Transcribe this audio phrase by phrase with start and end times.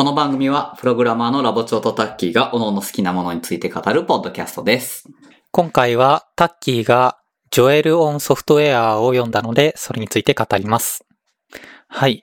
[0.00, 5.06] この番組は、プログラマーのラボチョウとタッキーが、各々好きなものについて語るポッドキャストです。
[5.50, 7.18] 今回はタッキーが
[7.50, 11.04] ジョエル・オン・ソフトウェアを読んだので、それについて語ります。
[11.86, 12.22] はい。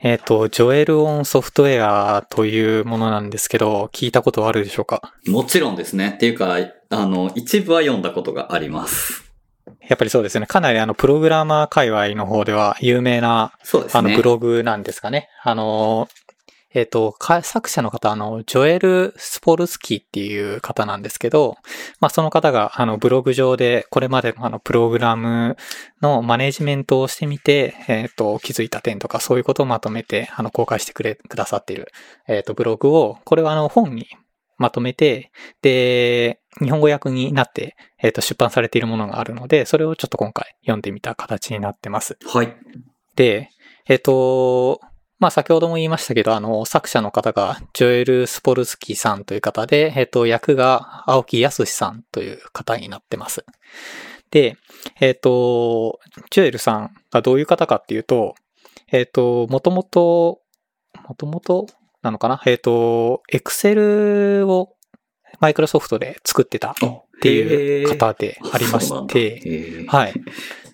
[0.00, 5.14] えっ、と、ジョエル・オン・ソフトウェアというものなんですけど、聞いたことはあるでしょうか？
[5.26, 6.12] もちろんですね。
[6.16, 6.58] っていうか、
[6.90, 9.24] あの、一部は読んだことがあります。
[9.88, 10.46] やっぱりそうですよね。
[10.46, 13.98] かなりあの、プログラマー界隈の方では有名な、そうですね。
[13.98, 15.30] あの、ブログなんですかね。
[15.42, 16.06] あの、
[16.74, 21.56] えっ、と、か作者の方、あの、ジョエル・スポルスキーっていう方なんですけど、
[22.00, 25.56] まあ、その方が、あの、ブログ上で、これまでのあの、プログラム
[26.02, 31.92] のマネジメントをしてみて、えっ、と、気づいた点とか、そういうことをまとめて、あの、公開してくれ、くださっている、
[32.26, 34.08] えっ、と、ブログを、これはあの、本に
[34.58, 35.30] まとめて、
[35.62, 42.18] で、日本語訳になって、えっ、と、出版されているものがあるので、それをちょっと今回読んでみた形になってます。
[42.26, 42.56] はい。
[43.14, 43.50] で、
[43.86, 44.80] えっ、と、
[45.18, 53.44] まあ、先ほども言いましたけど、あの、作者の方が、ジョエル・スポルスキーさんという方で、えっ、と、役が青木康さんという方になってます。
[54.30, 54.56] で、
[55.00, 58.34] えっ、と、ジョエルさんがどういう方かっていうと、
[58.90, 60.40] えっ、と、もともと、
[61.08, 61.66] もともと
[62.02, 62.42] なのかな？
[62.44, 64.74] えっ、と、エクセルを
[65.40, 66.74] マイクロソフトで作ってたっ
[67.20, 70.14] ていう方でありまして、てはい。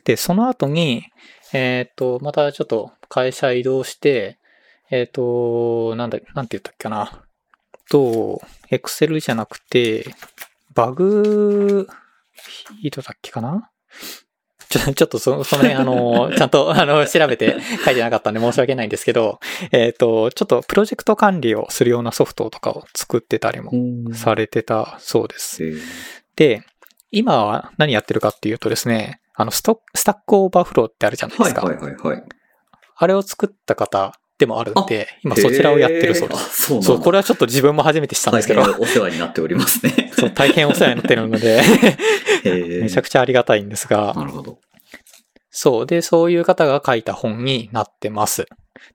[0.04, 1.04] で、その後に、
[1.52, 4.38] えっ、と、またちょっと会社移動して、
[4.90, 7.24] えっ、と、なんだ、なんて言ったっけかな。
[7.88, 10.04] と、Excel じゃなくて、
[10.74, 11.88] バグ、
[12.80, 13.70] ヒートだっけかな？
[14.68, 19.40] ちょ、 ちょっとそその辺、あの、 ちゃんと、あの、調べて書いてなかったんで申し訳ないんですけど、
[19.72, 23.72] えっ、と、ちょっとプロジェクト管理をするようなソフトとかを作ってたりも
[24.14, 25.72] されてたそうです。
[26.36, 26.62] で、
[27.10, 31.62] 今は何やってるかっていうとですね、あのスト、 Stack Overflow ってあるじゃないですか。
[31.62, 32.22] はいはいはいはい。
[32.96, 36.62] あれを作った方でもあるんで、今そちらをやってるそうです。
[36.62, 40.10] そうそう、これはちょっと自分も初めて知ったんですけど、大変お世話になっておりますね。
[40.18, 41.62] そう大変お世話になってるので、
[42.82, 44.58] めちゃくちゃありがたいんですが、なるほど。
[45.50, 45.86] そう。
[45.86, 48.46] で、そういう方が書いた本になってます。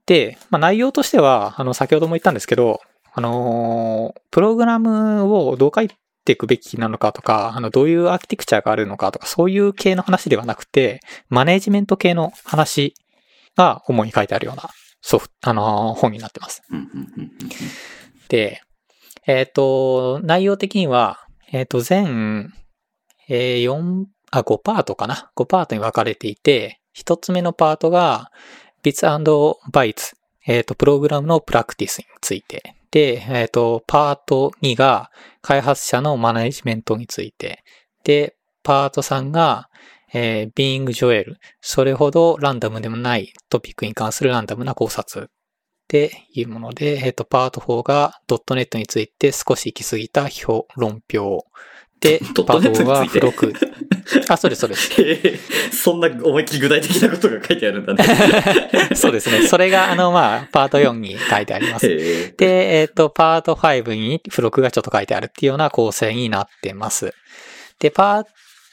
[0.07, 2.81] で、まあ、内容としては、あの、先ほども言ったんですけど、
[3.13, 5.89] あのープログラムをどう書い
[6.25, 12.95] ていくべきなのかとか、あの、どういうアーキテクチャがあるのかとか、そういう系の話ではなくて、マネジメント系の話
[13.55, 14.69] が主に書いてあるような
[15.07, 16.63] ソフト、あのー本になってます。
[18.27, 18.63] で、
[19.27, 22.51] えっ、と、内容的には、えっ、と、全、
[23.29, 28.31] えー4、あ、5パートかな？5パートに分かれていて、一つ目のパートが、
[28.81, 29.31] Bits and
[29.71, 30.15] Bytes、
[30.47, 32.75] えっ、と、プログラムのプラクティスについて。
[32.89, 35.11] で、えっ、と、パート2が、
[35.43, 37.63] 開発者のマネジメントについて。
[38.03, 39.69] で、パート3が、
[40.17, 41.35] えー、Being Joel。
[41.59, 45.27] それほどランダムでもないトピックに関するランダムな考察っ
[45.89, 51.43] ていうもので、えっ、と、パート4が .NET について少し行き過ぎた評論評。
[51.99, 53.53] で、パート .NET 5は付録。
[54.29, 55.01] あ、そうです、そうです。
[55.01, 55.39] へえ
[55.71, 58.95] そんな思いっきり具体的なことが書いてあるんだね。
[58.95, 59.47] そうですね。
[59.47, 61.87] それが、あの、まあ、パート4に書いてあります。
[62.37, 67.13] で、えっ、と、パート5に付録がちょっと書いてあるっていうような構成になってます。
[67.79, 68.23] で、パー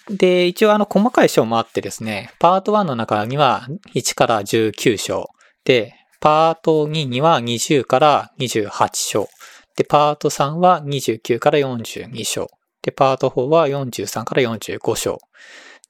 [0.09, 5.31] で、一応あの、細かい章もあってですね、パート1の中には1から19章。
[5.65, 9.29] で、パート2には20から28章。
[9.77, 12.49] で、パート3は29から42章。
[12.83, 15.19] で、パート4は43から45章。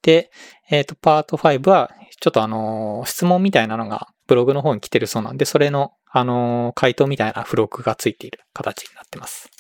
[0.03, 0.31] で、
[0.71, 1.91] えっ、と、パート5は、
[2.21, 9.51] ちょっとあのー質問みたいなのがブログの方に来てるそうなんで、それの、あのー回答みたいな付録がついている形になってます。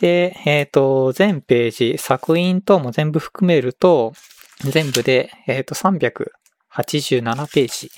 [0.00, 4.12] で、えっ、と、全ページ、作品等も全部含めると、
[4.60, 7.90] 全部で、えっ、と、387ページ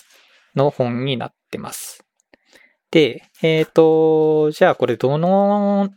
[0.55, 2.05] の本になってます。
[2.91, 5.91] で、えっ、と、じゃあこれどの、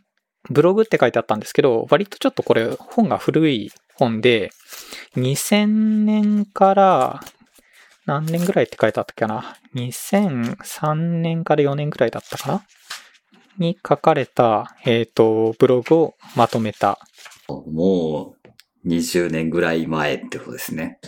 [0.50, 4.50] ブログって書いてあったんですけど、割とちょっとこれ本が古い本で、
[5.16, 5.66] 2000
[6.04, 7.20] 年から、
[8.06, 12.62] 何年ぐらいって書いてあったっけな ?2003 年から4年ぐらいだったかな？
[13.58, 16.98] に書かれた、えっ、と、ブログをまとめた。
[17.48, 18.34] も
[18.84, 20.98] う、20年ぐらい前ってことですね。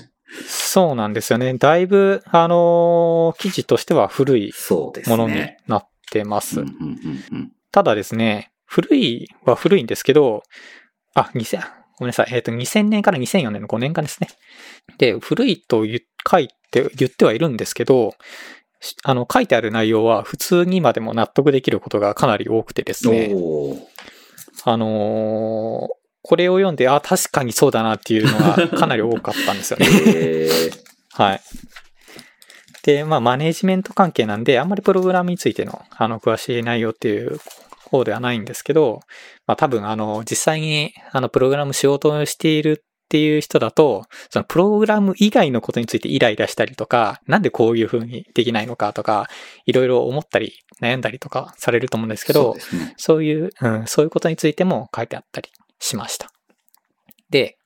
[0.47, 1.55] そうなんですよね。
[1.55, 4.53] だいぶ、あのー記事としては古い
[5.07, 5.59] ものにね。
[5.67, 6.61] なってます。
[6.61, 10.43] うんうんうんうんただですね、古いは古いんですけど、
[11.13, 11.61] あ、2000、
[11.99, 12.29] ごめんなさい。
[12.31, 14.29] えっ、と、2000年から2004年の5年間ですね。
[14.97, 18.17] で、古いと言書いて、言ってはいるんですけど、し
[19.03, 23.35] あの、書いてある内容は普通に今でも納得できることがかなり多くてですね。
[24.65, 29.87] あのーこれを読んで、あ、確かにそうだなっていうのが かなり多かったんですよね。
[31.13, 31.41] はい。
[32.83, 37.39] で、まあ、マネジメント関係なんで、あんまりプログラムについての、あの、詳しい内容っていう
[37.91, 39.03] 方ではないんですけど、
[39.47, 49.29] まあ多分あの、実際にあの、プログラムしようとしているっていう人だと、そのプログラム以外のことについてイライラしたりとか、なんでこういう風にできないのかとか、
[49.65, 52.95] いろいろ思ったり悩んだりとかされると思うんですけど、そうね。
[52.97, 56.33] そういう、うん、そういうことについても書いてあったりしました。
[57.31, 57.59] で、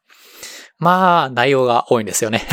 [0.79, 2.47] まあ、内容が多いんですよね。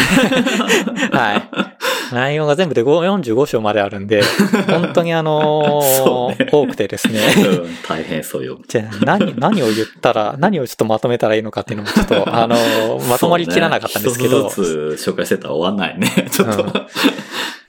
[1.11, 1.66] はい。
[2.13, 4.21] 内容が全部で5 45章まであるんで、
[4.67, 7.19] 本当にあのーね多くてですね。
[7.37, 8.59] うん、大変そうよ。
[8.67, 16.29] じゃあ何、何を言ったら、何をちょっとまとめたらいいのかっていうのもちょっと、あのーまとまりきらなかったんですけど、ね一つ紹介してたら終わんないね。
[16.31, 16.63] ちょっと。
[16.63, 16.87] うん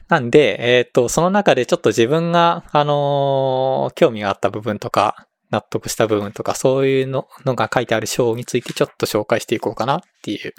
[0.08, 10.54] なんで、えっ、と、その中でちょっと自分が、あのー興味があった部分とか、納得した部分とか、そういうののが書いてある章についてちょっと紹介していこうかなっていう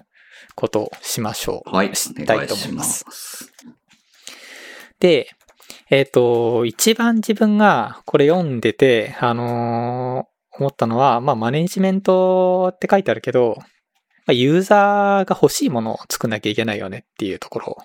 [0.55, 1.75] ことをしましょう。
[1.75, 3.48] はい、しおたいと思い願いしまます。
[4.99, 5.29] で、
[5.89, 13.65] えっ、と、一番自分がこれ読んでて、あのー思ったのは、まあ、マネジメントって書いてあるけど、ま
[14.27, 17.77] あ、ユーザーが欲しいものを作んなきゃいけないよねっていうところ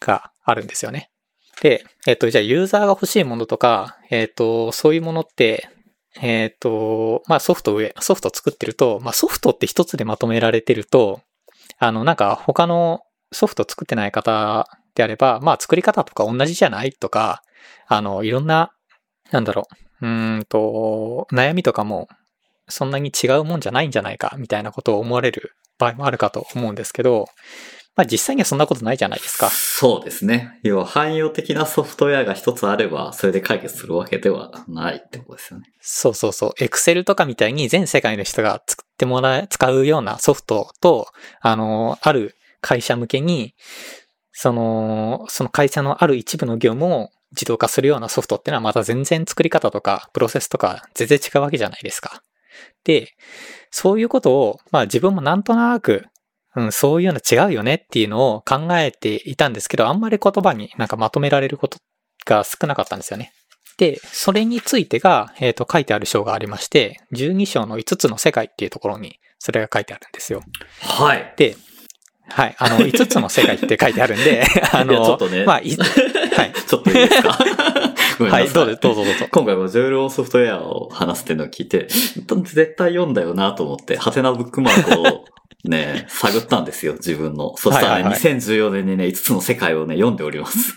[0.00, 1.10] があるんですよね。
[1.60, 5.68] で、えっ、と、じゃあユーザーが欲しいものとか、えっ、と、そういうものって、
[6.20, 11.20] えっ、と、まあ、ソフト上、ソフト作ってると、まあ、ソフトって一つでまとめられてると、
[11.78, 13.02] あの、なんか他の
[13.32, 17.42] ソフト作ってない方であれば、まあ作り方とか同じじゃないとか、
[17.86, 18.72] あの、いろんな、
[19.30, 19.68] なんだろ
[20.00, 22.08] う、うーんと、悩みとかも
[22.68, 27.26] そんなに違うもんじゃないんじゃないか、みたいなことを思われる場合もあるかと思うんですけど、
[27.94, 29.50] まあ実際にはそんなことないじゃないですか。
[29.50, 30.58] そうですね。
[30.62, 35.66] 要は汎用的なソフトウェアが一つあれば、それで解決するわけではないってことですよね。
[35.80, 36.50] そうそうそう。
[36.62, 41.08] Excel とかみたいに全世界の人が作ってもらえ、使うようなソフトと、
[41.40, 43.54] あの、ある会社向けに、
[44.32, 52.22] その、その会社のある一部の業務を自動化するようなソフトってのはまた全然作り方とかプロセスとか全然違うわけじゃないですか。
[52.84, 53.14] で、
[53.70, 56.06] そういうことを、まあ自分もなんとなく、
[56.54, 61.78] うん、そういうの違うよねっていうのを考えていたんですけど、あんまり言葉になんかまとめられること
[62.26, 63.32] が少なかったんですよね。
[63.78, 70.42] で、それについてが、えっ、と、書いてある章がありまして、12章の5つの世界っていうところに、それが書いてあるんですよ。
[70.80, 71.34] はい。
[71.36, 71.56] で、
[72.28, 74.42] はい、あの、5つの世界って書いてあるんで、
[74.72, 76.52] あいやちょのっとね、まあ、いはい。
[76.66, 77.38] ちょっといいですか？
[78.24, 79.26] はい、どうぞ、どうぞ、どうぞ。
[79.30, 85.24] 今回もジョエルオンソフトウェアを話すっていうのを聞いて、絶対読んだよなと思って、ハテナブックマークを
[85.64, 87.54] ね、探ったんですよ、自分の。
[87.56, 90.76] そしたら、はいはいはい2014年にね、5つの世界をね、読んでおります。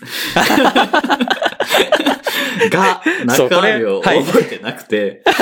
[2.70, 5.22] が、中身をはい覚えてなくて。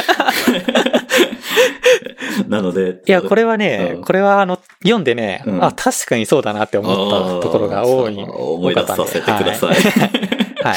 [2.48, 3.00] なので。
[3.06, 6.96] いや、これはね、うんこれはあの、読んでね、うんあ、確かにそうだなって思った
[7.40, 8.16] ところが多い。
[8.16, 9.68] 思い出させてください。
[9.70, 9.76] はい。
[10.64, 10.76] はい。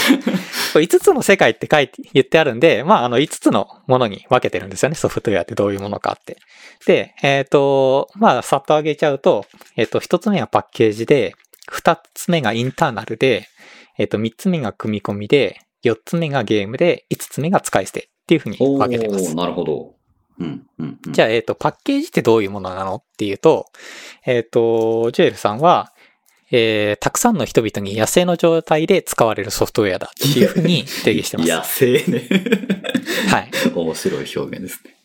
[0.73, 4.95] これ5つの世界って書いて、言ってあるんで、まあ、あの、5つのものに分けてるんですよね。
[4.95, 6.37] ソフトウェアってどういうものかって。
[6.85, 9.45] で、えっ、と、まあ、さっと上げちゃうと、
[9.75, 11.35] えっ、と、1つ目はパッケージで、
[11.71, 13.47] 2つ目がインターナルで、
[13.97, 19.35] えっ、と、3つ目が組み込みで、4つ目がゲームで、5つ目が使い捨てっていうふうにお分けてますー。
[19.35, 19.95] なるほど。
[20.39, 21.13] うん、うん、うん。
[21.13, 23.67] じゃあ、えっ、と、パッケージってどういうものなのっていうと、
[24.25, 25.91] えっ、と、ジュエルさんは、
[26.51, 31.49] えーたくさんの人々に野生の状態で使われるソフトウェアだっていうふうに定義してます。
[31.51, 32.29] 野生ね。
[33.29, 33.51] はい。
[33.75, 34.95] 面白い表現ですね。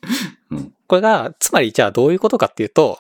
[0.51, 0.73] うん。
[0.87, 2.99] これが、つまりじゃあどういうことかっていうと、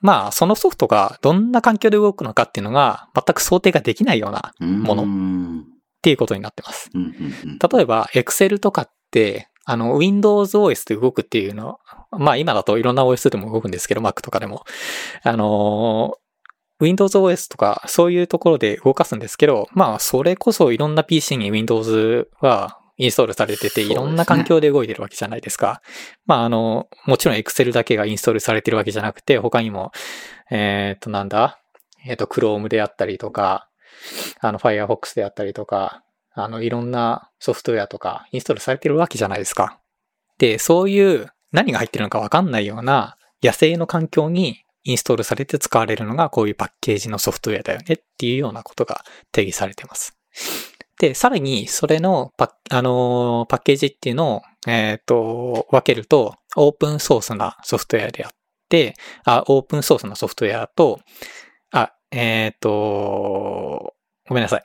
[0.00, 5.06] まあ、そのソフトがどんな環境で動くのかっていうのが全く想定ができないようなもの
[6.00, 6.90] っうん、ていうことになってます。
[6.94, 7.58] うん、うん。
[7.58, 11.78] 例えば、Excel とかって、あの、Windows OS で動くっていうの、
[12.10, 14.64] まあ今だといろんな OS でも動くんですけど、Mac とかでも。
[15.22, 16.20] あのー
[16.82, 25.82] Windows OS とかそういうところで動かすんですけど、まあそれこそいろんな PC に Windows はインストールされてて、いろんな環境で動いてるわけじゃないですか。
[26.24, 29.92] まああの、もちろん Excel だけがインストールされてるわけじゃなくて、他にも、
[30.50, 31.60] えっ、となんだ？
[32.06, 33.68] えっ、と Chrome であったりとか、
[34.40, 39.80] あの Firefox であったりとか、あのいろんなソフトウェアとかインストールされてるわけじゃないですか。
[40.38, 50.16] で、そういう何が入ってるのかわかんないような野生の環境にインストールされて使われるのがこういうパッケージのソフトウェアだよねっていうようなことが定義されてます。
[50.98, 58.30] で、さらにそれのパッ、あのパッケージっていうのを、えっ、と、分けるとオープンソースなソフトウェアであっ
[58.68, 58.94] て、
[59.24, 61.00] あ、オープンソースなソフトウェアと、
[61.72, 63.94] あ、えっ、と、
[64.30, 64.62] ごめんなさい。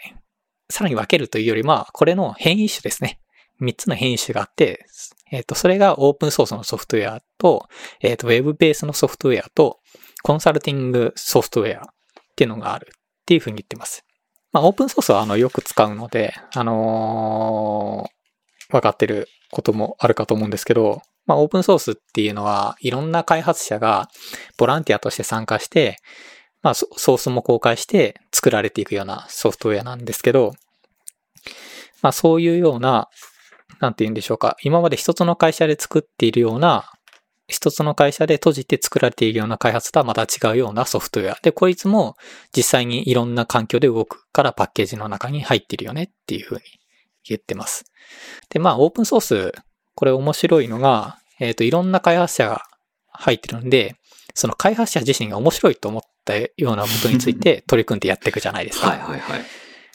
[0.70, 3.20] さらに分けるというよりまあ、これの変異種ですね。
[3.62, 4.86] 3つの変異種があって、
[5.32, 7.68] えっ、と、それがオープンソースのソフトウェアと、
[8.00, 9.80] えっ、と、ウェブベースのソフトウェアと、
[10.22, 11.86] コンサルティングソフトウェアっ
[12.36, 14.06] ていうのがあるっていうふうに言ってます。
[14.52, 18.16] まあ、オープンソースはあのよく使うので、あのー
[18.70, 24.10] 分かってることもあるかと思うんですけど、まあ、オープンソースっていうのは、いろんな開発者が
[24.58, 25.98] ボランティアとして参加して、
[26.66, 30.54] まあ、ソースも公開して作られていくようなソフトウェアなんですけど、
[32.02, 33.08] まあ、そういうような、
[33.82, 34.58] なんて言うんでしょうか。
[34.64, 36.92] 今まで一つの会社で作っているような、
[37.48, 41.40] 一つの会社で閉じて作られているような開発とはまた違うようなソフトウェア。
[41.44, 42.16] で、こいつも
[42.52, 46.62] 実際にいろんな環境で動くからパッケージの中に入ってるよねっていうふうに
[47.24, 47.86] 言ってます。
[48.50, 49.52] で、まあ、オープンソース、
[49.94, 52.64] これ面白いのが、えっ、と、いろんな開発者が
[53.12, 53.98] 入ってるんで、
[54.36, 58.90] その開発者自身が面白いと思ったようなことについて取り組んでやっていくじゃないですか。
[58.90, 59.42] はいはいはい。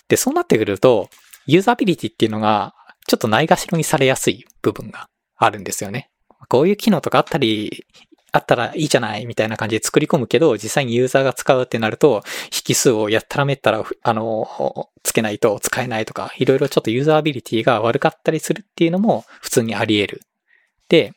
[0.09, 1.09] で、そうなってくると、
[1.47, 2.75] ユーザビリティっていうのが、
[3.06, 6.11] ちょっとないがしろにされやすい部分があるんですよね。
[6.49, 7.85] こういう機能とかあったり、
[8.32, 12.23] あったらいいじゃないみたいな感じで作り込むけど、実際にユーザーが使うってなると、
[12.66, 20.23] 引数をやったらめったら、あの、つけないと使えないとか、いろいろちょっとユーザービリティが悪かったりするっていうのも普通にあり得る。
[20.88, 21.12] で、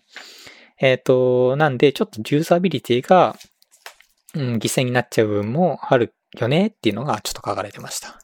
[0.79, 3.35] えっ、と、なんで、ちょっとユーサビリティが、
[4.35, 8.19] うん、犠牲になっちゃう部分もあるよねっていうのがちょっと書かれてました。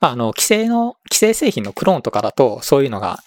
[0.00, 3.18] まあ、あの、規制の、規制製品のクローンとかだと、そういうのが、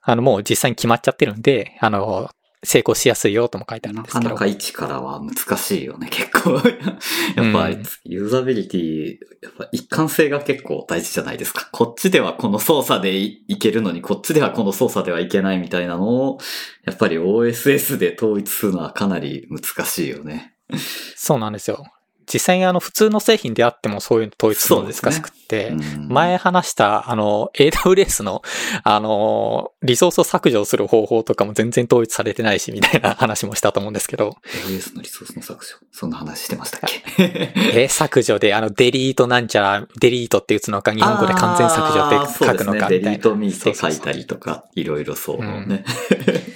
[0.00, 2.30] あの、もう実際に決まっちゃってるんで、あの、
[2.64, 4.24] 成功しやすいよとも書いてあるんですけど。
[4.24, 6.50] なかなか一からは難しいよね、 結構。
[7.36, 11.68] やっぱ、うんユーザビリティ、やっぱ一貫性が結構大事じゃないですか。
[11.72, 16.38] こっちではこの操作でいいけるのに、こっちではこの操作ではいけないみたいなのを、
[16.84, 20.54] やっぱり OSS で統一するのはかなり難しいよね。
[21.16, 21.84] そうなんですよ。
[22.32, 28.42] 実際にあの、普通の製品であってもそういうの統一するの難しくって、うん前話した、あの、AWS の、
[28.84, 34.36] あの、リソースを削除する方法とかも全然統一されてないし、みたいな話もしたと思うんですけど、
[34.66, 35.76] AWS のリソースの削除。
[35.90, 36.80] そんな話してましたっ
[37.16, 37.52] け？
[37.74, 42.86] え、削除で、あの、デリートなんちゃら、デリートって打つのか、日本語で完全削除って書くのか、みたいな。
[42.86, 42.98] あーそうですね。
[42.98, 45.84] デリートミーそうそうそうと書いたりとか、いろいろそうね。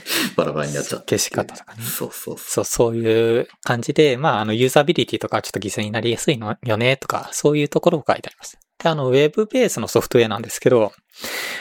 [0.37, 1.17] バラバラになっちゃって。
[1.17, 8.59] 消し方とかねそうそうそそう、そういう感じで、まあ、あの、ユーザビリティとかちょっと犠牲になりやすいのよね、とか、そういうところを書いてあります。
[8.83, 10.93] で、あの、ウェブベースのソフトウェアなんですけど、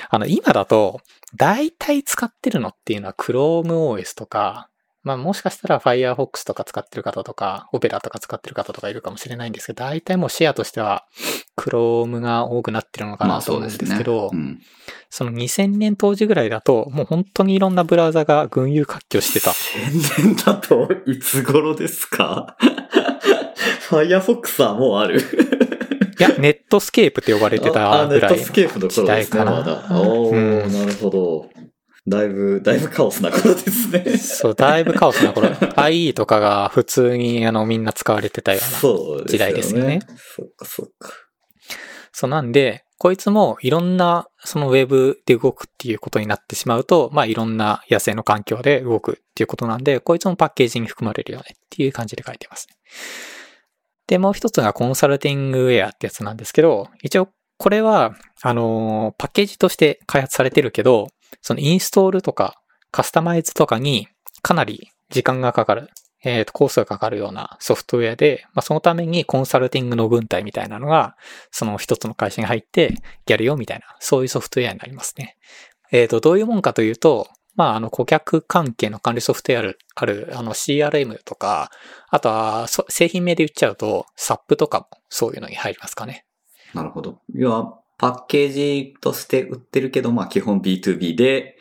[0.10, 1.02] あの、今だと、
[1.36, 4.70] 大体使ってるのっていうのは ChromeOS とか、
[5.06, 11.06] まあ、もしかしたら Firefox とか使ってる方とか、Opera とか使ってる方とかいるかもしれないんですけど、大体もうシェアとしては
[11.56, 14.60] Chrome が多くなってるのかなと思うんですけど、うん。
[15.12, 19.54] その2000年当時ぐらいだと、もう本当にいろんなブラウザが群雄割拠してた。
[19.54, 22.58] 宣伝だといつ頃ですか
[23.88, 25.20] ?Firefox はもうある。
[26.20, 29.52] いや、ネットスケープって呼ばれてたぐらいットスケープの時頃ですね、代かな。
[29.52, 30.02] まだ。
[30.02, 31.65] おー、うんなるほど。
[32.08, 34.18] だいぶ、だいぶカオスな頃ですね。
[34.18, 35.48] そう、だいぶカオスな頃。
[35.50, 39.26] IE とかが普通にあのみんな使われてたような。
[39.26, 40.02] 時代ですよね。
[40.16, 41.10] そっかそっか。
[42.12, 52.68] そうなんで、こいつもいろんなそのウェブで動くっていうことになってしまうと、まあいろんな野生の環境で動くっていうことなんで、こいつもパッケージに含まれるよねっていう感じで書いてます。
[54.08, 61.08] で、もう一つがコンサルティングウェアってやつなんですけど、一応これは、あのーパッケージとして開発されてるけど、
[61.42, 64.08] そのインストールとかカスタマイズとかに
[64.42, 65.90] かなり時間がかかる、
[66.24, 71.16] えっ、と、コースがかかるようなソフトウェアで、まあ、そのためにコンサルティングの軍隊みたいなのが、
[71.52, 72.96] その一つの会社に入って
[73.28, 75.38] やるよみたいな、そういうソフトウェアになりますね。
[75.92, 81.70] えっ、と、どういうもんかというと、まあ、あの、顧客関係の管理ソフトウェアある、ある、あの、CRM とか、
[82.10, 86.26] あとは、製品名で言っちゃうと、SAP とかもそういうのに入りますかね。
[86.74, 87.20] なるほど。
[87.34, 91.58] 要は、パッケージとして売ってるけど、まあ基本 B2B で、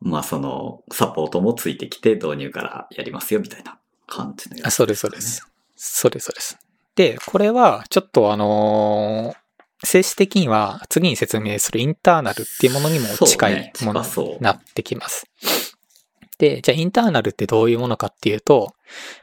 [0.00, 5.46] まあその、サポートもついてきて導入からやりますよみたいな感じのやつあ、そうです、そうです。
[5.76, 6.58] そうです、そうです。
[6.96, 9.40] で、これは、ちょっとあのー
[9.82, 15.26] 静止的には次に説明するインターナルっていうものにも近いものになってきます。
[16.38, 18.74] で、じゃあインターナルってどういうものかっていうと、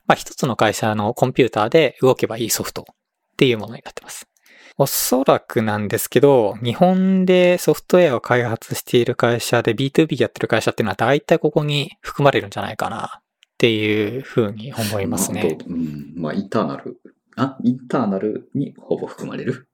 [0.07, 2.95] まあ一つの会社のコンピューターで動けばいいソフトっ
[3.37, 4.27] ていうものになってます。
[4.79, 13.21] おそらくなんですけど、日本でソフトウェアを開発している会社で B2B やってる会社っていうのは大体ここに含まれるんじゃないかなっ
[13.57, 15.57] ていうふうに思いますね。
[15.67, 16.13] うん。
[16.15, 17.01] まあインターナル。
[17.35, 19.67] あ、インターナルにほぼ含まれる？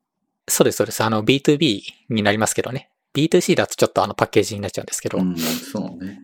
[0.48, 1.04] そうです、そうです。
[1.04, 2.90] あの B2B になりますけどね。
[3.14, 5.18] B2C だとちょっとあのパッケージになっちゃうんですけど。
[5.18, 6.22] うん、そうね。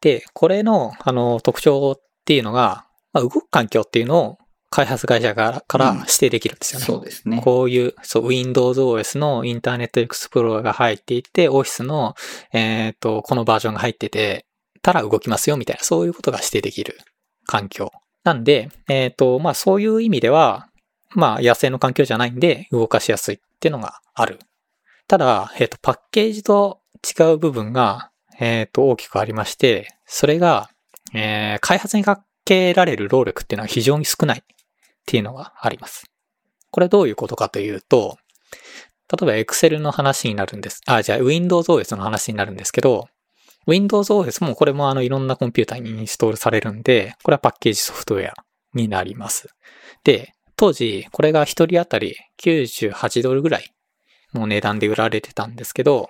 [0.00, 4.38] で、これのあの特徴っていうのが、まあ、動く環境っていうのを
[4.72, 6.86] 開発会社からからうん指定できるんですよね。
[6.86, 7.42] そうですね。
[7.44, 12.14] こういう、そう、Windows OS のインターネットエクスプローラーが入っていて、Office の、
[12.54, 14.46] えっ、と、このバージョンが入ってて、
[14.80, 16.98] たら動きますよ、みたいな、そういうことが指定できる
[17.44, 17.92] 環境。
[18.24, 20.68] なんで、えっ、と、まあ、そういう意味では、
[21.10, 24.38] まあ、野生の環境じゃないんで、動かしやすいっていうのがある。
[25.06, 28.10] ただ、えっ、と、パッケージと違う部分が、
[28.40, 30.70] えっ、と、大きくありまして、それが、
[31.12, 34.42] えー開発にかけられる労力っていうのは非常に少ない
[35.02, 36.04] っていうのがあります。
[36.70, 38.18] これどういうことかというと、
[39.20, 40.80] 例えば Excel の話になるんです。
[40.86, 43.08] あ、じゃあ Windows OS の話になるんですけど、
[43.66, 48.34] Windows OS もこれもあのいろんなコンピューターにインストールされるんで、これはパッケージソフトウェア
[48.74, 49.48] になります。
[50.04, 53.72] で、当時これが一人当たり98ドルぐらい
[54.34, 56.08] の値段で売られてたんですけど、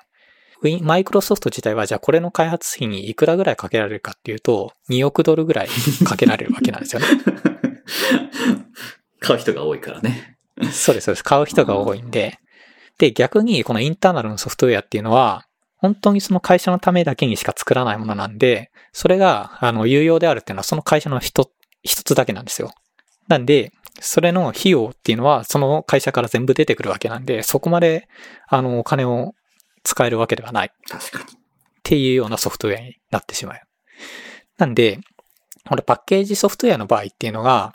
[0.82, 5.68] マイクロソフト自体はじゃあこれの開発費にいくらぐらいかけられるかっていうと、2億ドルぐらい
[6.04, 7.06] かけられるわけなんですよね。
[9.22, 10.36] 買う人が多いからね。
[10.72, 11.24] そうです、そうです。
[11.24, 12.38] 買う人が多いんで。
[12.98, 21.50] で、逆にこのインターナルのソフトウェアっていうのは、本当にその会社のためだけにしか作らないものなんで、それが、あの、有用であるっていうのはその会社の一
[21.82, 22.72] 一つだけなんですよ。
[23.28, 28.08] なんで、それの費用っていうのは、その会社から全部出てくるわけなんで、そこまで、
[28.48, 29.34] あの、お金を
[29.82, 30.72] 使えるわけではない。
[30.88, 31.24] 確かに。
[31.24, 31.26] っ
[31.82, 33.60] ていうようなソフトウェアになってしまう。
[34.58, 35.00] なんで、
[35.68, 37.74] これパッケージソフトウェアの場合っていうのが、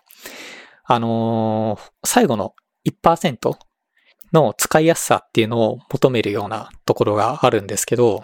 [0.87, 2.53] あのー最後の
[2.85, 3.57] 1%
[4.33, 8.23] の使いやすさっていうのを求めるようなところがあるんですけど、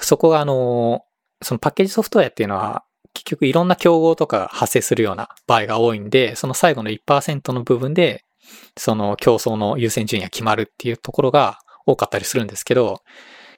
[0.00, 8.24] そこがあのーそのパッケージソフトウェアっていうのは結局いろんな競合とかが発生するような場合が多いんで、その最後の1%の部分で、
[8.76, 13.02] その競争の優先順位が決まるっていうところが多かったりするんですけど、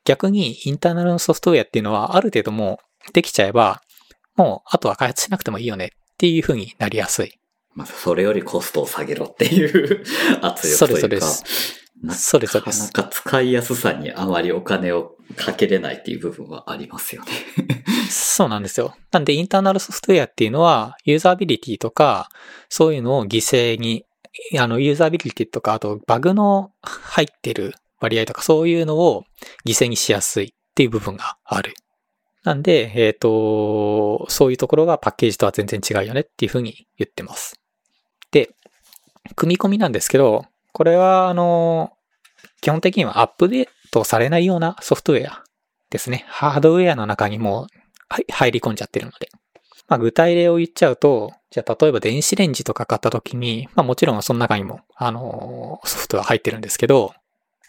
[0.04, 2.78] 逆にインターナルのソフトウェアっていうのはある程度も
[3.12, 3.80] できちゃえば、
[4.36, 5.88] もうあとは開発しなくてもいいよねっ
[6.18, 7.38] ていう風になりやすい。
[7.76, 10.02] まずそれよりコストを下げろっていう
[10.40, 11.26] 圧力というか。
[11.26, 17.30] そうですそうなかなか使いやすさにあまりお金をかけれないっていう部分はありますよね。
[18.10, 18.94] そうなんですよ。
[19.12, 22.28] なんでインターナルソフトウェアっていうのはユーザビリティとか
[22.68, 24.04] そういうのを犠牲に、
[24.58, 29.24] あのユーザビリティとかあとバグの入ってる割合とかそういうのを
[29.66, 31.74] 犠牲にしやすいっていう部分がある。
[32.46, 37.58] なんで、えっ、と、そういうところがパッケージとは全然違うよねっていうふうに言ってます。
[38.30, 38.50] で、
[39.34, 41.92] 組み込みなんですけど、これはあの、
[42.60, 45.44] 基本的にはアップデートされないようなソフトウェア
[45.90, 46.24] ですね。
[46.28, 47.66] ハードウェアの中にも
[48.08, 49.28] はい入り込んじゃってるので。
[49.88, 57.14] まあ具体例を言っちゃうと、じゃあ例えば電子レンジとか買った時に、まあもちろんその中にも、あの、ソフトは入ってるんですけど、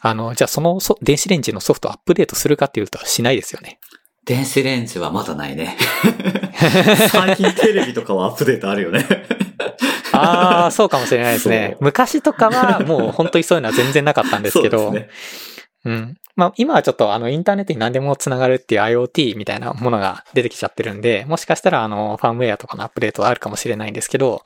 [0.01, 3.79] あの、じゃあそのソ電子レンジのソフトをアップデートするかっていうとしないですよね。
[4.25, 5.77] 電子レンジはまだないね。
[7.09, 9.05] 最近テレビとかはアップデートあるよね。
[10.17, 15.09] ああ、そうかもしれないですね昔とかはもう本当にそういうのは全然なかったんですけど、そうね。
[15.85, 16.17] うん。
[16.35, 24.43] まあ今はちょっとあのインターネットに何でもつながるっていう IoT みたいなものが出てきちゃってるんで、もしかしたらあのファームウェアとかのアップデートはあるかもしれないんですけど、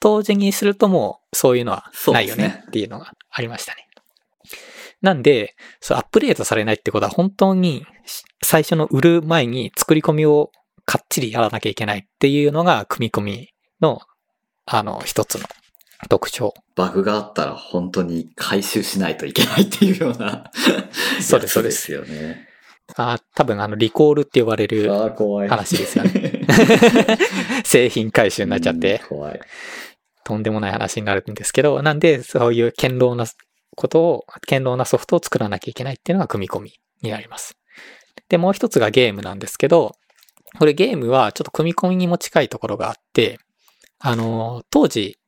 [0.00, 3.86] 当時にするともうそういうのはないよねっていうのがありましたね。
[5.02, 7.84] なんで、そうアップデートされないってことは本当に
[8.42, 10.50] 最初の売る前に作り込みを
[10.86, 13.48] かっちりやらなきゃいけないっていうのが組み込み
[13.82, 14.00] の
[14.66, 15.46] あの一つの
[16.08, 16.54] 特徴。
[16.74, 20.50] バグがあったら本当に回収しないといけないっていうような
[21.20, 22.48] そうですやつですよね。
[22.96, 24.90] あ多分あのリコールって呼ばれる。
[25.48, 26.46] 話ですよね。
[27.64, 29.40] 製品回収になっちゃって、うん怖い。
[30.24, 33.26] とんでもない話になるんですけど、なんで、そういう堅牢な
[33.76, 36.72] ことを、堅牢なソフトを作らなきゃいけないっていうのが組み込み
[37.02, 37.56] になります。
[38.30, 39.94] で、もう一つがゲームなんですけど、
[40.58, 43.38] これゲームはちょっと組み込みにも近いところがあって、
[44.06, 45.18] あの、当時、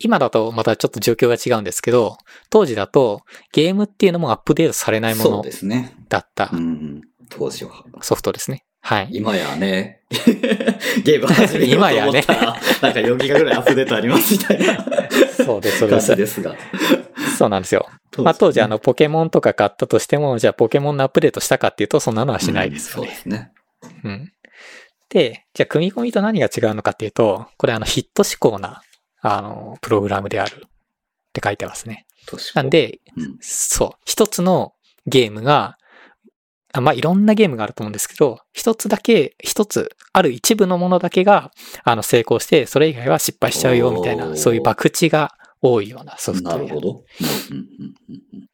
[0.00, 2.18] 今だとまたちょっと状況が違うんですけど、
[2.50, 5.44] 当時だとゲームっていうのもアップデートされないもの。
[6.08, 7.00] だったうん。
[7.30, 7.84] 当時は。
[8.00, 8.64] ソフトですね。
[8.80, 9.08] はい。
[9.12, 10.02] 今やね、
[11.04, 12.40] ゲーム始めようと思ったら、
[12.82, 14.84] なんか4ギガぐらいアップデートありますみたいな
[15.44, 16.10] そうです、そう感です。
[16.10, 16.56] じですが。
[17.38, 17.88] そうなんですよ。
[18.18, 23.08] まあ当時あのポケモンとか買ったとしても、じゃあポケモンのアップデートしたかっていうとそんなのはしないですよね。
[23.08, 23.52] うんそうですね。
[24.02, 24.32] うん。
[25.08, 28.82] で、じゃあ組み込みと何が違うのかっていうと、これあのヒット志向な、
[29.20, 30.70] あの、プログラムであるっ
[31.32, 32.06] て書いてますね。
[32.54, 34.72] なん、で、うんそう、一つの
[35.06, 35.76] ゲームが、
[36.72, 41.52] あまあいろんなゲームがあると思うんですけど、一つだけ、一つ、ある一部のものだけが、
[41.84, 46.92] あの、成功して、それ以外は失敗しちゃうよみたいな、そういう博打が多いようなソフトウェアなるほど。
[46.92, 47.02] っ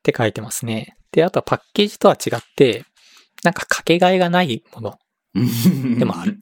[0.03, 0.97] て書いてますね。
[1.13, 2.85] で、あとはパッケージとは違って、
[3.43, 4.99] なんかかけがえがないもの。
[5.35, 6.39] う んでもある。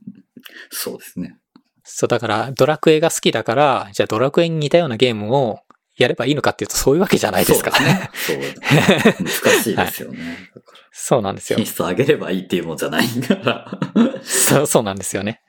[0.70, 1.36] そうですね。
[1.84, 5.60] そう、だからドラクエが好きだから、じゃあドラクエに似たようなゲームを
[5.96, 8.10] やればいいのかっていうとそういうわけじゃないですからね。
[8.14, 9.26] そうですね。
[9.26, 10.18] そう難しいですよね。
[10.54, 11.66] だからそうなんですよ品。
[11.66, 13.78] 質上げればいいっていうもんじゃないから。
[14.22, 15.42] そう、そうなんですよね。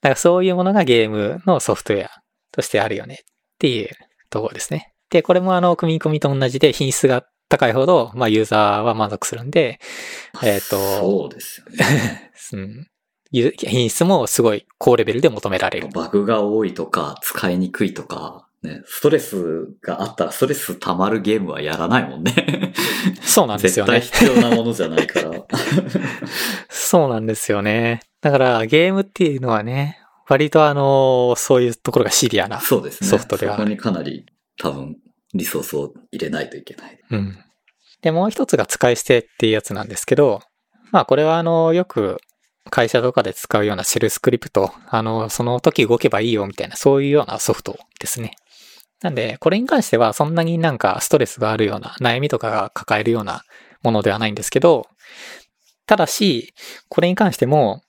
[0.00, 2.10] だからそういうものがゲームのソフトウェア
[2.52, 3.24] としてあるよねっ
[3.58, 3.88] ていう
[4.30, 4.92] ところですね。
[5.10, 9.78] で、これもあの、組み込みと同じで品質が高いほど、まあ、ユーザーは満足するんで、
[10.42, 12.32] えっ、と、そうですよね。
[12.52, 12.88] うん、
[13.30, 15.88] ゆ品質もすごい高レベルで求められる。
[15.88, 22.72] バグが多いとか、使いにくいとか、ね、ストレスがあったらストレス溜まるゲームはやらないもんね。
[23.22, 24.00] そうなんですよね。
[24.00, 25.30] 絶対必要なものじゃないから。
[26.68, 28.00] そうなんですよね。
[28.20, 32.60] だからゲームっていうのはね、割とあの、そういうところがシビアな。
[32.60, 33.08] そうですね。
[33.08, 34.26] ソフトではそこにかなり
[34.58, 34.96] 多分
[35.34, 36.98] リソースを入れないといけない。
[37.10, 37.38] うん。
[38.02, 40.42] で、もう一つが使い捨てっていうやつなんですけど、
[40.92, 42.18] まあこれはあの、よく
[42.70, 48.32] 会社とかで使うようなシェルスクリプト、あの、その時動けばいいよみたいな、そういうようなソフトですね。
[49.02, 53.42] なんで、これに関してはそんなになんかストレスがあるような、悩みとかが抱えるような
[53.82, 54.86] ものではないんですけど、
[55.86, 56.54] ただし、
[56.88, 57.82] これに関しても、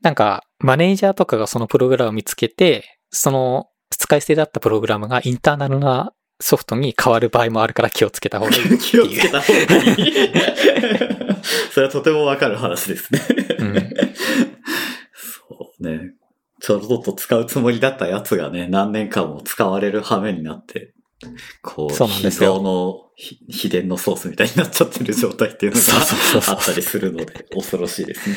[0.00, 8.78] なんか、マネージャーとかがそのプログラムを見つけて、その使い捨てだったプログラムがインターナルなソフトに変わる場合もあるから気をつけた方がいい。
[8.78, 10.32] 気をつけた方がいい。
[11.72, 13.20] それはとてもわかる話ですね。
[13.58, 13.74] うん
[15.14, 16.14] そうね。
[16.60, 20.94] ちょっと使うつもりだったやつがね、何年間も使われる羽目になって、
[21.62, 28.36] こう、そうなんですよ秘蔵のひ秘伝のソースみたいになっちゃってる状態っていうのがあったりするので、恐ろしいですね。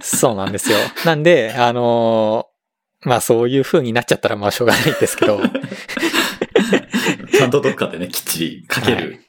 [0.00, 0.78] そうなんですよ。
[1.04, 2.50] なんで、あのー
[3.02, 5.40] まあそういう風になっちゃったらまあしょうがないんですけど、
[7.40, 9.20] ちゃんとどっかでね、きっちりかけはる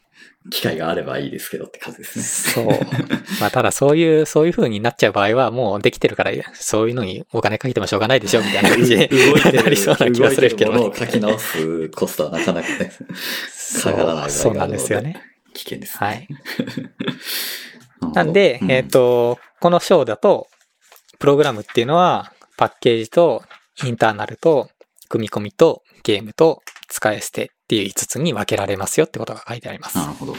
[0.49, 2.23] 機会があればいいですけどって感じですね。
[2.23, 2.65] そう。
[3.39, 12.91] まあただそういう、 そういう風になっちゃう場合はもうできてるから、そういうのにお金かけてもしょうがないでしょみたいな感じで動いてる、 なりそうな気がするけどね動いてるものを書き直すコストはなかなかね、
[13.49, 15.21] そ下がらないそうなんですよね。
[15.53, 16.19] 危険です、はい。
[16.19, 16.27] ね。
[18.13, 20.47] なんで、うえっ、と、この章だと、
[21.19, 23.43] プログラムっていうのは、パッケージと
[23.83, 24.70] インターナルと
[25.11, 29.97] 組み込みとゲームと使い捨てっていう5つに分けられますよってことが書いてあります。
[29.97, 30.35] なるほど。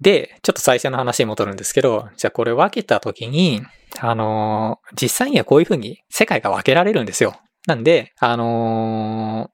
[0.00, 3.62] で、ちょっと最初の話に戻るんですけど、じゃあこれ分けたときに、
[3.98, 7.40] あのー実際にはこういうふうに世界が分けられるんですよ。
[7.66, 9.50] なんで、あの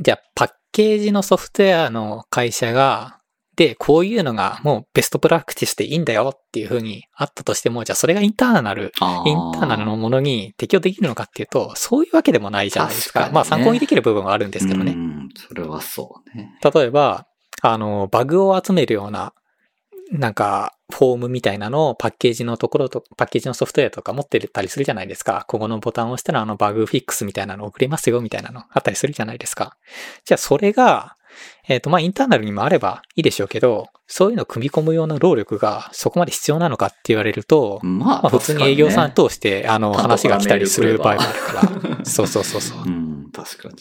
[0.00, 3.20] ーじゃあパッケージのソフトウェアの会社が、
[3.56, 13.20] で、こういうのがもうベストプラクティスでいいんだよっていうふうにあったとしても、じゃあそれがインターナル、あインターナルのものに適用できるのかっていうと、そういうわけでもないじゃないですか。
[13.20, 14.92] 確かにねまあ参考にできる部分はあるんですけどね。
[14.92, 16.58] うん、それはそうね。
[16.62, 17.26] 例えば、
[17.62, 19.32] あの、バグを集めるような、
[20.10, 25.44] なんか、フォームみたいなのをパッケージのところと、パッケージのソフトウェアとか持ってたりするじゃないですか。
[25.48, 29.76] ここのボタンを押したらあのバグフィックスみたいなの送れますよみたいなのあったりするじゃないですか。
[30.24, 31.16] じゃあそれが、
[31.66, 41.52] えっ、と、まあ、インターナルにもあればいいでしょうけど、そういうのを組み込むような労力がそこまで必要なのかって言われると、まあ、まあ、普通に営業さんと、通して、あの、話が来たりする場合もあるか
[41.98, 42.04] ら。
[42.04, 42.78] そうそうそうそう。
[42.84, 43.74] うん、確かに。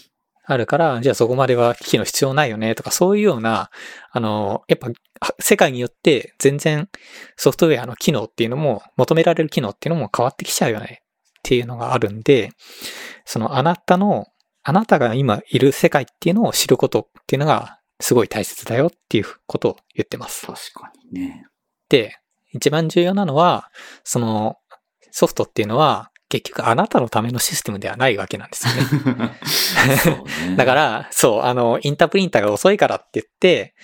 [0.45, 3.69] あるから、じゃあそこまでは機器の必要ないよねとか、そういうような、
[4.11, 4.89] あの、やっぱ、
[5.21, 6.89] は世界によって全然
[7.37, 12.51] ソフトウェアの機能っていうのも、求められる機能っていうのも変わってきちゃうよねっていうのがあるんで、
[13.25, 14.27] そのあなたの、
[14.63, 20.45] あなたが今いる世界っていうのを知ることっていうのがすごい大切だよっていうことを言ってます。
[20.45, 21.45] 確かにね。
[21.89, 22.15] で、
[22.53, 23.69] 一番重要なのは、
[24.03, 24.57] その
[25.11, 28.73] ソフトっていうのは結局あなたのためのシステムではないわけなんですよ
[29.13, 29.39] ね。
[30.49, 30.55] ね。
[30.55, 33.75] だから、そう、あの、インタープリンターが遅いからって言って、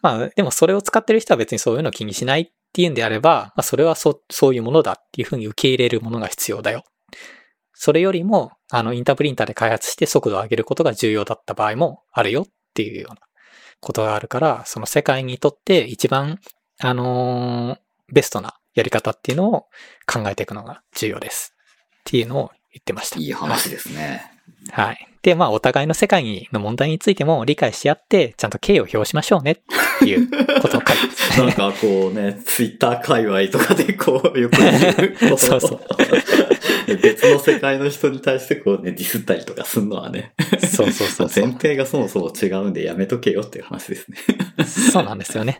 [0.00, 6.82] まあ、でもそれを使ってる人は別にそういうのを気にしないっていうんであれば、まあ、それはそそういうものだっていうふうに受け入れるものが必要だよ。
[7.80, 13.20] それよりも、あの、インタープリンターで開発して速度を上げることが重要だった場合もあるよっていうような
[13.80, 16.40] ことがあるから、その世界にとって一番、
[16.80, 17.78] あのー
[18.12, 19.66] ベストなやり方っていうのを
[20.06, 21.54] 考えていくのが重要です。
[22.00, 23.20] っていうのを言ってました。
[23.20, 24.32] いい話ですね。
[24.70, 25.08] はい。
[25.22, 29.56] で、まあ、お互いの世界の問題についても理解し合って、ちゃんと敬意を表しましょうねっ
[29.98, 30.30] ていう
[30.62, 31.46] ことを書いてますね。
[31.58, 35.80] なんかこうね、ツイッター界隈とかでこう、よく言うこと そうそう
[36.96, 44.18] 別の世界の人に対してこうね、ディスったりとかするのはね、そうそうそう前提がそもそも違うんでやめとけよっていう話ですね。
[44.64, 45.58] そうなんですよね。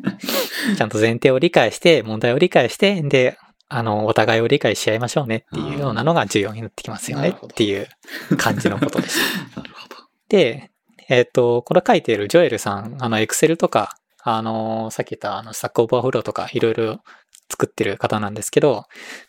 [0.76, 3.38] ちゃんと前提を理解して、問題を理解して、で、
[3.68, 7.86] あの、お互いを理解し合いましょうねっていうようなのが重要になってきますよねっていう
[8.38, 9.18] 感じのことです。
[9.56, 9.96] なるほど。
[10.28, 10.70] で、
[11.08, 17.00] えっ、と、これ書いているジョエルさん、あの、エクセルとか、あの、さっき言ったあの、 Stack Overflow とか、いろいろ
[17.50, 18.84] 作ってる方なんですけど、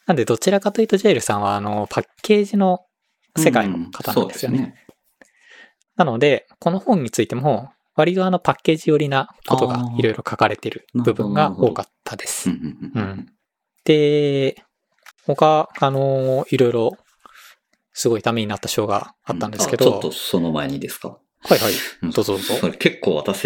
[0.06, 2.86] なんでどちらかというとジョエルさんは、あの、パッケージの
[3.38, 4.60] 世界の方なんですよね。
[4.60, 4.74] うんそう
[5.98, 12.50] なので、この本についても、割とあの、パッケージ寄りなことがいろいろ書かれてる部分が多かったです。
[12.50, 13.30] うん。
[13.84, 14.64] で、
[15.26, 16.98] 他、あの、いろいろ、
[17.92, 21.20] すごいためになった章があったんですけど、あちょっとその前にですか？
[21.42, 21.74] はいはい。
[22.04, 22.12] うん。
[22.12, 22.72] どうぞどうぞ。
[22.78, 23.42] 結構私、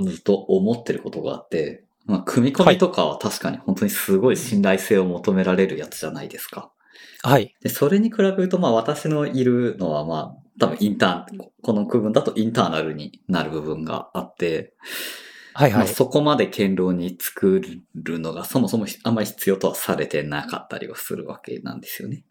[0.00, 6.72] ずっと思ってることがあって、まあ、組み込みとかは確かに本当にすごい信頼性を求められるやつじゃないですか。
[7.22, 7.54] はい。
[7.62, 14.72] で、それに比べると、まあ私のいるのは、まあ多分インターン、この区分だとインターナルになる部分があって、
[15.52, 15.88] まあ、はいはい。
[15.88, 17.60] そこまで堅牢に作
[17.94, 22.24] るのがそもそもあんまり必要とはされてなかったりはするわけなんですよね。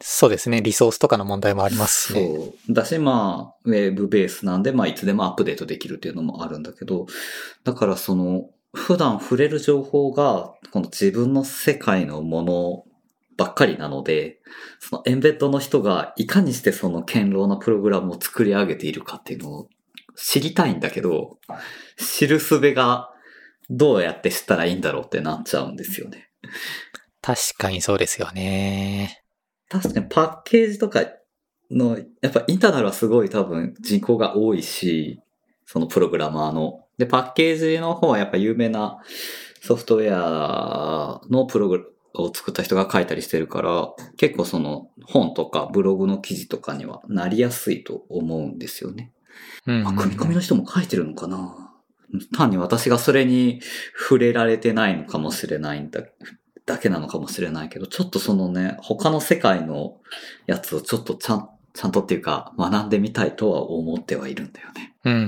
[0.00, 0.62] そうですね。
[0.62, 2.26] リソースとかの問題もありますしね。
[2.26, 2.72] そう。
[2.72, 7.06] だし、まあ、ウェブベースなんで、まあ、いつでもアップデートできるっていうのもあるんだけど、
[7.62, 12.84] だからその、普段触れる情報が、この自分の世界のもの
[13.36, 14.40] ばっかりなので、
[14.80, 19.68] そのエンベッドの人がいかにしてその堅牢なプログラムを作り上げているかっていうのを
[20.16, 21.38] 知りたいんだけど、
[21.98, 23.10] 知る術が
[23.68, 26.30] どうやって知ったらいいんだろうってなっちゃうんですよね。
[27.20, 29.22] 確かにそうですよね。
[29.68, 31.04] 確かにパッケージとか
[31.70, 35.20] の、やっぱインターナルはすごい多分人口が多いし、
[35.66, 36.78] そのプログラマーの。
[37.02, 39.02] で、パッケージの方はやっぱ有名な
[39.60, 41.82] ソフトウェアのプログラ
[42.14, 49.10] を作った人が書いたりしてるから、結構その本とかブログの記事とかにはなりやすいと思うんですよね。
[49.66, 51.72] うんうんうんあ、組み込みの人も書いてるのかな？
[52.36, 53.60] 単に私がそれに
[53.98, 56.02] 触れられてないのかもしれないんだ、
[56.66, 59.96] だけなのかもしれないけど、ちょっとそのね、他の世界の
[60.46, 64.91] やつをちょっとちゃん、ちゃんとっていうか学んでみたいとは思ってはいるんだよね。
[65.04, 65.24] うんうんう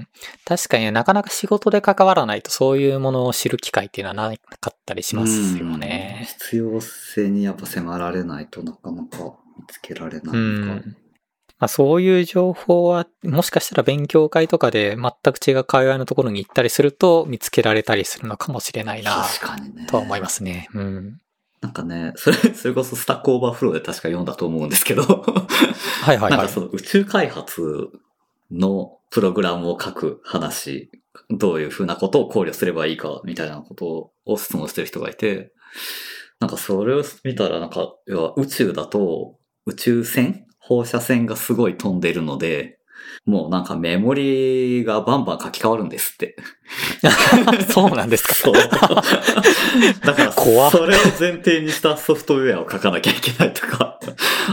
[0.00, 0.08] ん。
[0.44, 6.26] 確かになかなか仕事で関わらないとそういうものを知る機会っていうのはなかったりしますようんね。
[6.40, 9.18] 必要性にやっぱ迫られないとなかなか
[9.58, 10.84] 見つけられなういんのか。
[11.60, 19.86] まあ、そういう情報は、もしかしたら勉強会とかで全く違う界隈のところに行ったりすると見つけられたりするのかもしれないな、確かにね。
[19.86, 20.68] とは思いますね。
[20.72, 21.18] うん。
[21.60, 26.60] なんかね、それ、 それこそ Stack Overflow で確か読んだと思うんですけど、はいはいはいなんかそ。
[26.60, 27.88] の宇宙開発
[28.50, 30.90] のプログラムを書く話、
[31.30, 35.52] どういうふうなことを考慮すればいいかみたいなことを質問してる人がいて、
[36.40, 42.78] なんかそれを見たらなんか、要は宇宙だと宇宙船放射線がすごい飛んでるので、
[43.24, 46.36] もうなんかメモリがバンバン書き換わるんですって。
[47.72, 48.34] そうなんですか？
[48.34, 48.54] そう。
[48.54, 53.98] だから、怖っそれを前提にしたソフトウェアを書かなきゃいけないとか、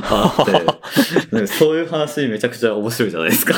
[0.10, 3.54] あって、ね そういう話めちゃくちゃ面白いじゃないですか。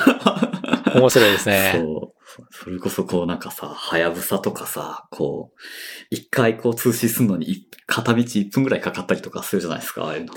[0.95, 1.73] 面白いですね。
[1.75, 2.17] そう。
[2.51, 5.61] それこそこうなんかさ、はやぶさとかさ、こう、
[6.09, 10.33] 一回こう通信するのにい片道1分ぐらいかかったりとかするじゃないですか、ああいうの。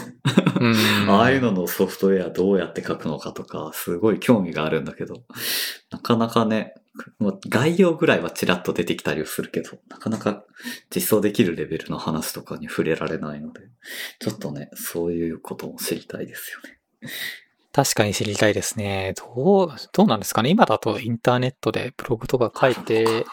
[0.61, 1.11] うん。
[1.11, 5.25] ああいうののソフトウェアどうやって書くのかとか、すごい興味があるんだけど、
[5.91, 6.75] なかなかね、
[7.19, 10.45] もう概要ぐらいはちらっと出てきたりはするけど、なかなか
[10.95, 13.61] 実装できるレベルの話とかに触れられないので、
[14.19, 16.79] ちょっとね、そういうことも知りたいですよね。
[17.73, 19.15] 確かに知りたいですね。
[19.37, 20.51] どう、どうなんですかね？
[20.51, 23.27] 今だとインターネットでブログとか書いてる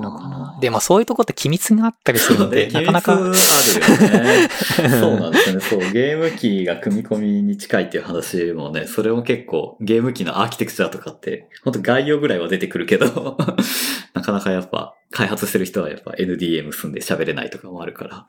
[0.00, 0.58] のかな？
[0.62, 3.12] で、まあそういうとこって機密があったりするので、なかなか。
[3.12, 4.48] あるよね。
[4.98, 5.60] そうなんですよね。
[5.60, 13.36] そう、ゲーム機が組み込みに近いっていう話もね、それも結構ゲーム機のアーキテクチャとかって、本当概要ぐらいは出てくるけど、
[14.14, 18.26] なかなかやっぱ開発してる人はやっぱ NDA 結んで喋れないとかもあるから、な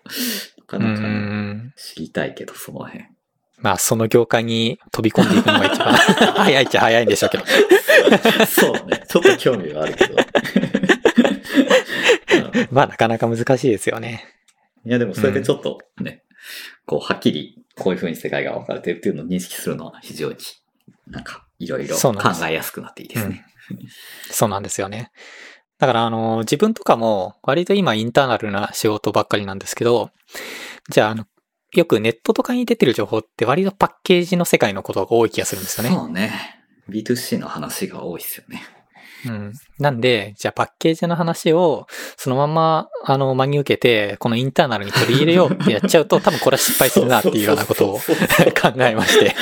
[0.68, 1.74] かうなかね、ん。
[1.78, 3.06] 知りたいけど、その辺。
[3.64, 5.94] まあその業界に飛び込んでいくのが一番
[6.44, 7.46] 早いっちゃ早いんでしょうけど。
[8.46, 9.04] そうね。
[9.08, 10.16] ちょっと興味はあるけど。
[12.60, 14.26] う んまあなかなか難しいですよね。
[14.86, 16.24] いや、でもそれでちょっとね、
[16.86, 20.38] こう、はっきりこういう風に世界が分かれてるっていうのを認識するのは非常に
[21.08, 22.14] なんかいろいろ考
[22.46, 23.46] えやすくなっていいですね。
[24.30, 25.12] そうなんですよね。
[25.80, 30.12] だからあの、自分とかも割と今インターナルな仕事ばっかりなんですけど、
[30.90, 31.26] じゃああの、
[31.74, 35.96] よくネットとかに出てる情報って割とパッケージの世界のことが多い気がするんですよね。
[35.96, 36.60] そうね。
[36.90, 38.62] B2C の話が多いですよね。
[39.26, 39.54] うん。
[39.80, 48.04] なんで、じゃあパッケージの話をそのまま、あの、真に受けて、このインターナルに取り入れようってやっちゃうと、多分これは失敗するなっていうようなことを 考
[48.78, 49.36] えまして。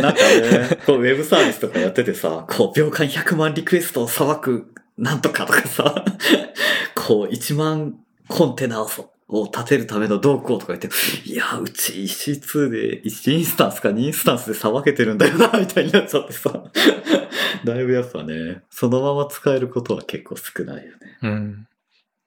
[0.00, 6.04] なんかね、こうウェブサービスとかやっててさ、こう秒間100万リクエストをさばくなんとかとかさ、
[6.94, 7.94] こう1万
[8.28, 8.88] コンテナを
[9.28, 10.88] を立てるためのどうこうとか言って、
[11.24, 16.50] いや、うち EC2 で1インスタンスか2インスタンスでさばけてるんだよな、みたいになっちゃってさ。
[17.64, 20.98] だいぶやっぱね、そのまま使えることは結構少ないよね。
[21.22, 21.66] うん。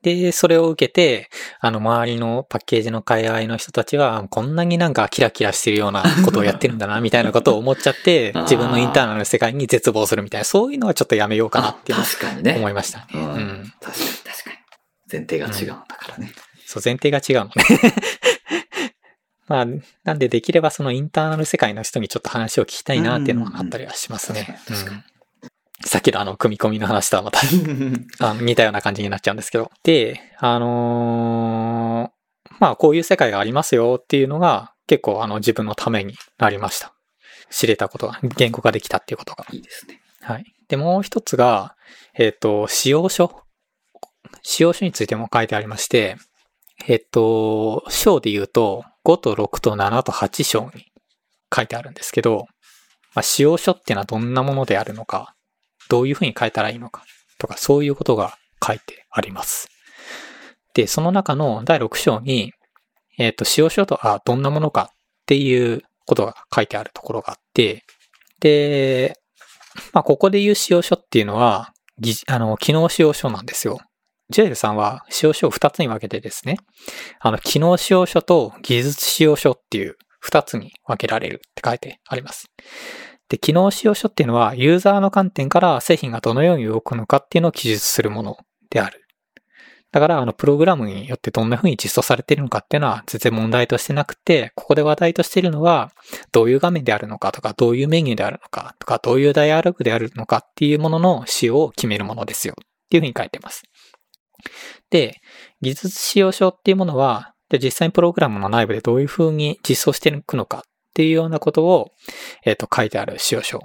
[0.04, 1.30] で、それを受けて、
[1.60, 12.56] あの、周りのパッケージの界隈の人たちは、こんなになんかキラキラしてるようなことをやってるんだな、みたいなことを思っちゃって 自分のインターナルの世界に絶望するみたいな、そういうのはちょっとやめようかなって確かにね。
[12.58, 13.06] 思いましたね。
[13.16, 13.74] うんうん。
[13.82, 14.58] 確かに確かに。
[15.12, 16.32] 前提が違うんだからね。
[16.68, 17.64] そう、前提が違うのね。
[19.48, 19.66] まあ、
[20.04, 24.60] なんでできればそのインターナル世界の人にちょっと話を聞きたいなっていうのはあったりはしますね。
[24.70, 25.04] うん
[25.86, 27.40] さっきのあの、組み込みの話とはまた
[28.20, 29.72] あの似たような感じになっちゃうんですけど。
[29.84, 36.94] で、あのーまあ、こういう世界がありますよっていうのが、結構あの、自分のためになりました。
[37.52, 39.46] 知れたことが、言語化できたっていうことが。
[39.52, 40.02] いいですね。
[40.22, 40.46] はい。
[40.68, 41.76] で、もう一つが、
[42.16, 43.44] えっ、と、使用書。
[44.42, 46.18] 使用書についても書いてありまして、
[46.86, 50.92] えっ、と、章で言うと、5と6と7と8章に
[51.54, 52.48] 書いてあるんですけど、
[53.16, 55.36] まあ、使用書っていうのはどんなものであるのか、
[55.90, 57.04] どういうふうに書いたらいいのか、
[57.40, 59.70] とか、そういうことが書いてあります。
[60.74, 62.54] で、その中の第6章に、
[63.18, 67.84] えっ、と、使用書とはどんなものかっていうことが書いてあるところがあって、
[68.40, 69.20] で、
[69.94, 71.74] まあ、ここで言う使用書っていうのは、
[72.28, 73.80] あの、機能使用書なんですよ。
[74.30, 76.58] ジュエルさんは使用書を2つに分けてですね、
[77.20, 82.52] あの、機能使用書と技術使用書っていう2つに分けられるって書いてあります。
[83.30, 88.38] で、機能使用書っていうのは、ユーザーの観点から製品がどのように動くのかっていうのを記述するもの
[88.70, 89.08] である。
[89.92, 95.92] だから、あの、プログラムによってどんな風に実装されているのかっていうのは全然問題としてなくて、ここで話題としているのは、
[96.32, 103.64] どういう画面であるのかとか、どういうメニューであるのかとか、どういうダイアログであるのかっていうものの仕様を決めるものですよっていう風に書いてます。
[104.90, 105.16] で、
[105.62, 110.62] 技術使用書っていうものは、で実際にプログラムの内部でどういう風に実装していくのかっ
[110.94, 111.92] ていうようなことを、
[112.44, 113.62] えっ、と、書いてある使用書。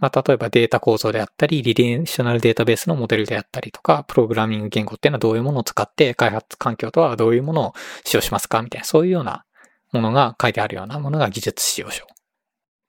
[0.00, 7.72] まあ、例えばデータ構造であったり、リレーショナルデータベースのモデルであったりとか、プログラミング言語っていうのはどういうものを使って、開発環境とはどういうものを
[8.04, 9.44] 使用しますかみたいな、そういうような
[9.92, 12.06] ものが書いてあるようなものが技術使用書っ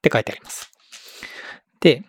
[0.02, 0.72] て書いてあります。
[1.82, 2.04] で、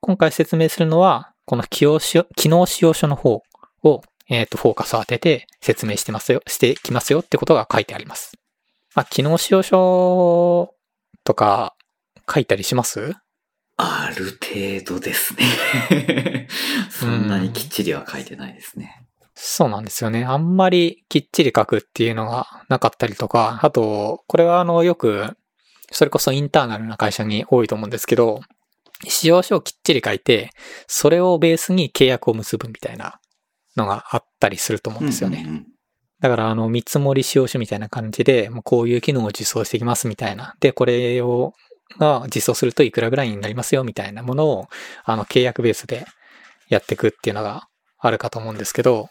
[0.00, 3.42] 今回説明するのは、この機能使用機能使用書の方
[3.82, 8.32] を、えっ、と、フォーカスを当てて説明してますよ、してきますよってことが書いてあります。
[8.94, 10.74] まあ、機能使用書
[11.24, 11.74] とか
[12.32, 13.14] 書いたりします？
[13.76, 16.48] ある程度ですね。
[16.90, 19.04] そんなにきっちりは書いてないですね。
[19.34, 20.24] そうなんですよね。
[20.24, 25.36] あんまりきっちり書くっていうのがなかったりとか、あと、これはあの、よく、
[25.90, 28.42] それこそインターナルな会社に多いと思うんですけど、
[29.08, 30.50] 使用書をきっちり書いて、
[30.86, 33.20] それをベースに契約を結ぶみたいな
[33.76, 35.42] のがあったりすると思うんですよね。
[35.44, 35.66] うんうんうん
[36.20, 40.54] だから、あの、見積もり使用書みたいな感じで、もうこういう機能を実装していきますみたいな。
[40.58, 41.52] で、これを、
[41.98, 44.68] が実装するといくらぐらいになりますよみたいなものを、
[45.04, 46.06] あの、契約ベースで
[46.70, 49.10] やっていくっていうのがあるかと思うんですけど、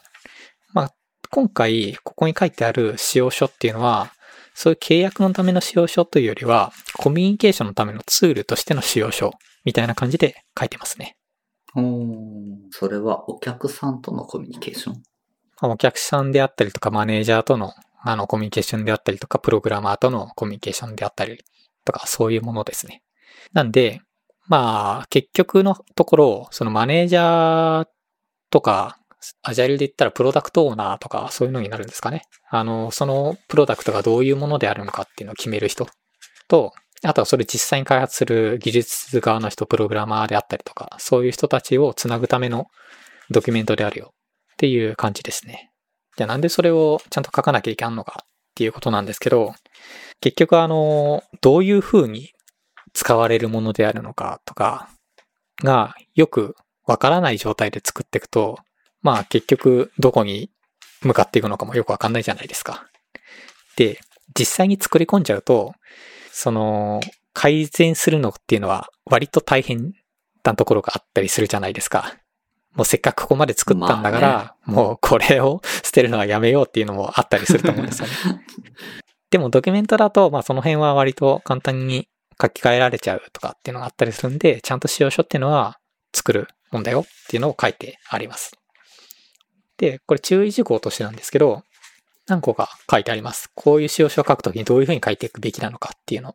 [0.72, 0.90] まあ、
[1.30, 4.12] 今回、ここに書いてある使用書っていうのは、
[4.54, 9.32] そういう契約のための使用書というよりは、コミュニケーションのためのツールとしての使用書
[9.64, 11.16] みたいな感じで書いてますね。
[12.70, 15.02] それはお客さんとのコミュニケーション？
[15.62, 17.72] お客さんであったりとか、マネージャーとの
[18.06, 21.42] あのコミュニケーションであったりとか、プログラマーとのコミュニケーションであったり
[21.84, 23.02] とか、そういうものですね。
[23.52, 24.02] なんで、
[24.46, 27.88] まあ、結局のところ、そのマネージャー
[28.50, 28.98] とか、
[29.42, 32.24] アジャイルで言ったらプロダクトオーナーとか、そういうのになるんですかね。
[32.50, 35.86] あの、そのプロダクトがどういうものであるのかっていうのを決める人
[36.46, 36.72] と、
[37.04, 42.66] あとはそれ実際に開発する技術側の人、プログラマーであったりとか、そういう人たちをつなぐための
[43.30, 45.70] ドキュメントであるよっていう感じですね。
[46.16, 49.54] じゃあなんでそれをちゃんと書かなきゃいけんのかっていうことなんですけど、
[50.20, 52.30] 結局あの、どういう風に
[52.92, 54.88] 使われるものであるのかとか
[55.62, 58.58] がよくわからない状態で作っていくと、
[59.02, 60.50] まあ結局どこに
[61.02, 62.86] 向かっていくのかもよくわかんないじゃないですか。
[63.76, 63.98] で、
[64.38, 65.74] 実際に作り込んじゃうと、
[66.36, 67.00] その、
[67.32, 69.92] 改善するのっていうのは割と大変
[70.42, 72.16] なところがあったりするじゃないですか。
[72.74, 78.44] もうせっかくここまで作ったんだから、もうこれを捨てるのはやめようっていうのもあったりすると思うんですよね。
[79.30, 82.08] でもドキュメントだと、まあその辺は割と簡単に
[82.40, 85.78] 書き換えられちゃうとかっていうのがあったりするんで、ちゃんと使用書っていうのは
[86.12, 88.52] 作るもんだよっていうのを書いてあります。
[89.76, 91.62] で、これ注意事項としてなんですけど、
[92.26, 93.50] 何個か書いてあります。
[93.54, 96.34] こういう使用書を書くときにどういうふうに書いていくべきなのかっていうの。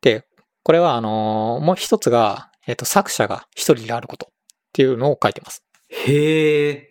[0.00, 0.26] で、
[0.62, 4.34] これはあのもう一つが、えっ、と、作者が一人であることっ
[4.72, 5.64] ていうのを書いてます。
[5.88, 6.88] へえ、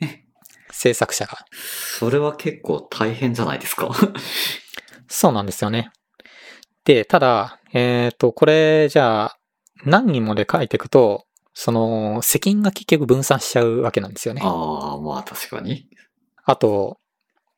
[0.71, 1.45] 制作者が。
[1.51, 3.91] それは結構大変じゃないですか？
[5.07, 5.91] そうなんですよね。
[6.83, 9.37] で、ただ、えっ、と、これ、じゃあ、
[9.85, 14.41] 何人もで書いていくと、その、責任が結局分散しちゃうわけなんですよね。
[14.43, 15.87] ああ、まあ確かに。
[16.45, 16.99] あと、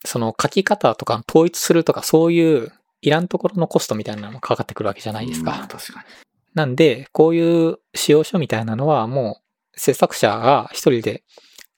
[0.06, 2.72] その書き方とか統一するとかそういう
[3.02, 5.52] いらんところのコストみたいなのもかかってくるわけじゃないですか。
[5.52, 6.06] まあ確かに。
[6.54, 9.42] なんで、こういう使用書みたいなのはも
[9.76, 11.24] う制作者が一人で、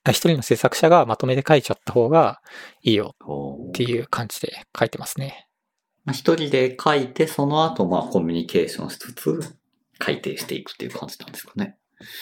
[0.04, 2.42] あ一人の制作者がまとめて書いちゃった方が
[2.82, 3.16] いいよ
[3.70, 5.48] っていう感じで書いてますね。
[6.06, 9.56] まあ一人で書いて、その後まあコミュニケーションしつつ、
[10.00, 11.78] 改定していくっていう感じなんですかね。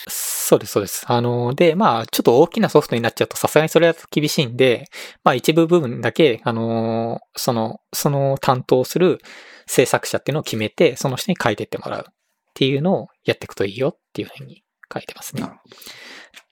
[0.08, 1.04] そうです、そうです。
[1.06, 4.88] あの、で、まあ、ちょっと大きなソフトになっちゃうと、さすがにそれだと厳しいんで、
[5.24, 9.20] まあ、一部部分だけ、あの、その、その担当する
[9.66, 12.12] 制作者っていうのを決めて、その人に書いてってもらうっ
[12.54, 15.48] ていうのをやっていくといいよっていうふうに書いてますね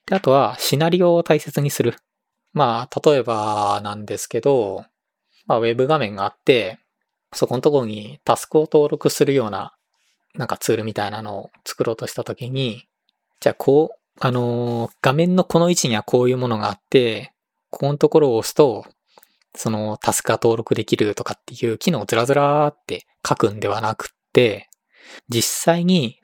[0.05, 1.95] で、あとは、シナリオを大切にする。
[2.53, 4.85] まあ、例えばなんですけど、
[5.45, 6.79] まあ、ウェブ画面があって、
[7.33, 9.75] そこのところにタスクを登録するような、
[10.35, 12.88] なんかツールみたいなのを作ろうとしたときに、
[13.39, 17.33] じゃあ、こう、あのー画面のこの位置にはこういうものがあって、
[17.69, 18.85] ここのところを押すと、
[19.55, 24.69] そのタスクが登録できるとかっていう機能をずらずらーって書くんではなくって、
[25.29, 26.19] 実際に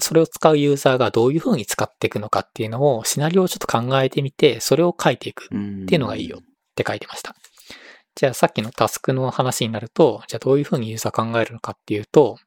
[0.00, 5.48] それを使うユーザーがどういう風に使っていくのかっていうのをシナリオをちょっと考えてみて、それを書いていくっ。
[5.86, 7.34] ていうのがいいよって書いてました。
[8.16, 12.38] じゃあさっきのタスクの話になると、じゃあどういう風にユーザー考えるのかっていうと、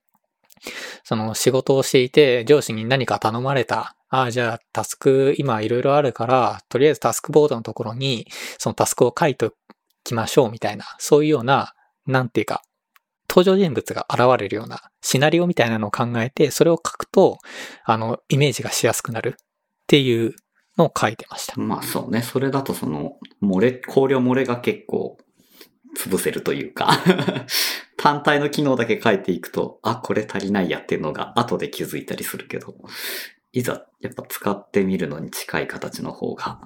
[1.04, 3.96] その仕事をしていて上司に何か頼まれた。
[4.10, 9.54] ああ、じゃあタスク今いろいろあるから、とりあえずタスクボードのところにそのタスクを書いてお
[10.04, 11.74] きましょうみたいな、そういうような、
[12.06, 12.62] なんていうか、
[13.30, 17.40] 登場人物が現れるようなシナリオみたいなのを考えて、それを書くと、
[17.84, 19.46] あの、イメージがしやすくなるっ
[19.88, 20.36] ていう
[20.78, 21.60] のを書いてました。
[21.60, 22.22] まあそうね。
[22.22, 25.18] それだとその、漏れ、考慮漏れが結構
[25.98, 26.90] 潰せるというか、
[27.98, 32.76] 単体の機能だけ書いていくと、あ、これ足りないやっていうのが後で気づいたりするけど、
[33.52, 36.60] いざやっぱ使ってみるのに近い形の方が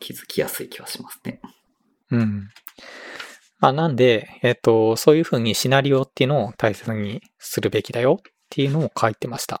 [0.00, 1.40] 気づきやすい気はしますね。
[2.10, 2.48] うん。
[3.60, 9.60] まあなんで、えっ、と、そういうふうにシナリオっていうのを大切にするべきだよっていうのを書いてました。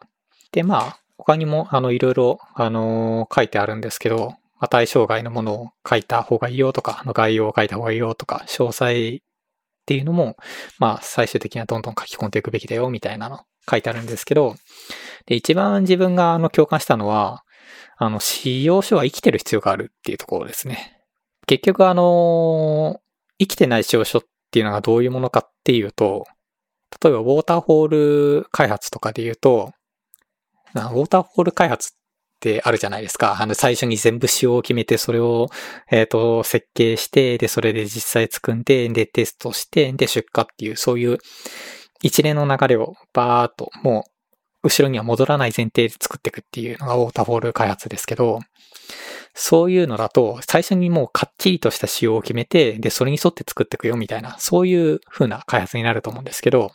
[0.50, 9.20] で、まあ、他にも、あの、いろいろ、あのー書いてあるんですけど、まあ、対象外のものを書いた方がいいよとか、の概要を書いた方がいいよとか、詳細っ
[9.84, 10.36] ていうのも、
[10.78, 14.54] まあ、最終的にはどんどん書き込んでいくべきだよみたいなの書いてあるんですけど、
[15.26, 17.42] で、一番自分があの共感したのは、
[17.96, 20.96] あの、使用書は生きてる必要があるっていうところですね。
[21.48, 23.00] 結局あの
[23.40, 26.24] 生きてない使用書っていうのがどういうものかっていうと、
[27.02, 29.72] 例えばウォーターホール開発とかで言うと、
[30.74, 32.01] ウォーターホール開発っ
[32.42, 33.40] てあるじゃないですか。
[33.40, 35.48] あの、最初に全部仕様を決めて、それを、
[35.90, 41.18] えっ、と、設計して、で、それで実際作んで、で、テストして、で、出荷っていう、そういう
[42.02, 44.04] 一連の流れをバーっと、も
[44.64, 48.40] う、後ろには戻らない前提で作っていくっていうのがウォーターホール開発ですけど、
[49.34, 56.70] そういうのだと、最初にもうかっちりとした仕様を決めて、で、それに沿って作っていくよみたいな、そういう風な開発になると思うんですけど、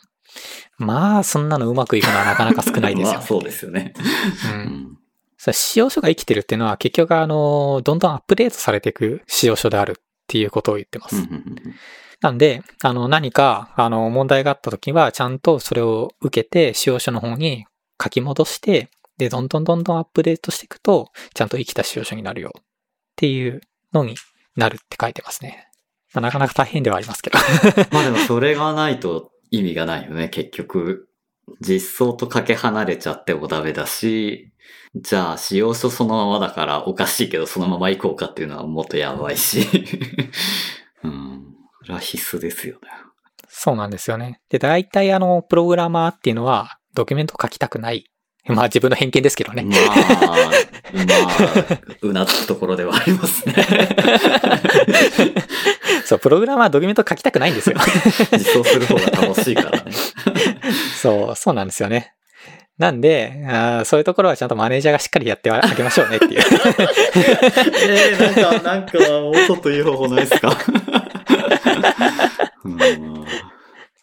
[0.76, 3.16] まあ、そんなのうまくいくのはなかなか少ないですよ、ね。
[3.18, 3.94] まあそうですよね。
[3.96, 4.54] う。
[4.54, 4.98] うんん。
[5.38, 11.16] それ使用書が生きてるっていうのは結局あの、どんどんアップデートされていく使用書であるっていうことを言ってます。
[12.20, 17.64] なんで、あの、何か、あの、問題があった時は、ちゃんとそれを受けて、使用書の方に
[18.02, 22.62] 書き戻して、で、どんどんどんどんアップデートしていくと、ちゃんと生きた使用書になるよっ
[23.16, 23.60] ていう
[23.92, 24.16] のに
[24.56, 25.68] なるって書いてますね。
[26.12, 27.38] まあ、なかなか大変ではありますけど。
[27.92, 31.08] まあでもそれがないと意味がないよね、結局。
[31.60, 34.52] 実装とかけ離れちゃってもダメだし、
[34.94, 39.66] じゃあ使用書そのままだからおかしいけどそのまま行こうかっていうのはもっとやばいし。
[41.04, 41.54] うん。
[41.78, 42.88] これは必須ですよね。
[43.48, 44.40] そうなんですよね。
[44.50, 48.04] で、大体あの、プログラマーっていうのは、ドキュメント書きたくない。
[48.46, 49.62] まあ自分の偏見ですけどね。
[49.62, 49.80] まあ、
[50.26, 50.38] まあ、
[52.00, 53.54] うなつくところではありますね。
[56.06, 57.76] そう、プログラマーはドキュメント書きたくないんですよ。
[58.32, 59.92] 実装する方が楽しいからね。
[60.98, 62.14] そう、そうなんですよね。
[62.78, 63.44] なんで、
[63.84, 66.40] そういうところはちゃんとマネージャーがしっかりやってあげましょうねっていう。
[66.40, 70.56] えー、なんか、なんか、もうちょっといい方法ないですか？
[72.64, 73.24] うん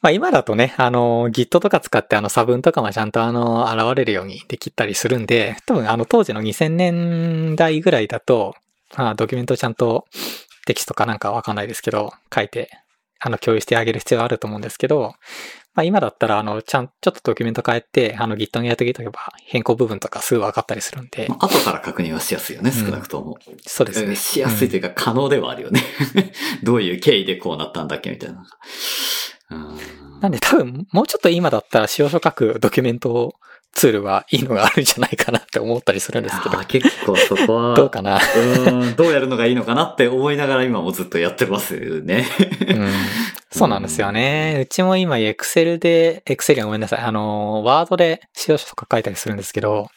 [0.01, 8.53] まあ今だとね、あの、Git とか使ってあの差分とかもちゃんとあの、現れるようにできたりするんで、多分あの当時の2000年代ぐらいだと、
[8.95, 10.05] まあドキュメントちゃんと
[10.67, 12.69] テキストかなんかわかんないですけど、書いて、
[13.19, 15.15] あの、共有してあげる必要があると思うんですけど、
[15.75, 23.37] まあ今だったらあの、ちゃん、ちょっとドキュメント変えて、あの Git にやっておけば変更部分とかすぐ分かったりするんでま、あ後から確認はしやすいよね、少なくとも。
[23.67, 24.07] そうですね。
[24.07, 25.81] うんしやすいというか可能ではあるよね。
[26.63, 28.43] どういう経緯でこうなったんだっけみたいな。
[29.51, 29.77] うん
[30.21, 33.35] なんで多分、もうちょっと今だったら使用書書くドキュメント
[33.75, 38.19] ツールはいいのがあるんじゃないかなって思ったりするんですけど結構そこは、 どうかな？
[38.19, 42.25] うん、どうやるのがいいのかなって思いながら今もずっとやってますよね。
[42.67, 42.91] うん。
[43.51, 44.59] そうなんですよね。
[44.63, 46.99] うちも今、エクセルで、エクセルはごめんなさい。
[46.99, 49.89] あの、ワードで使用書とか書いたりするんですけど、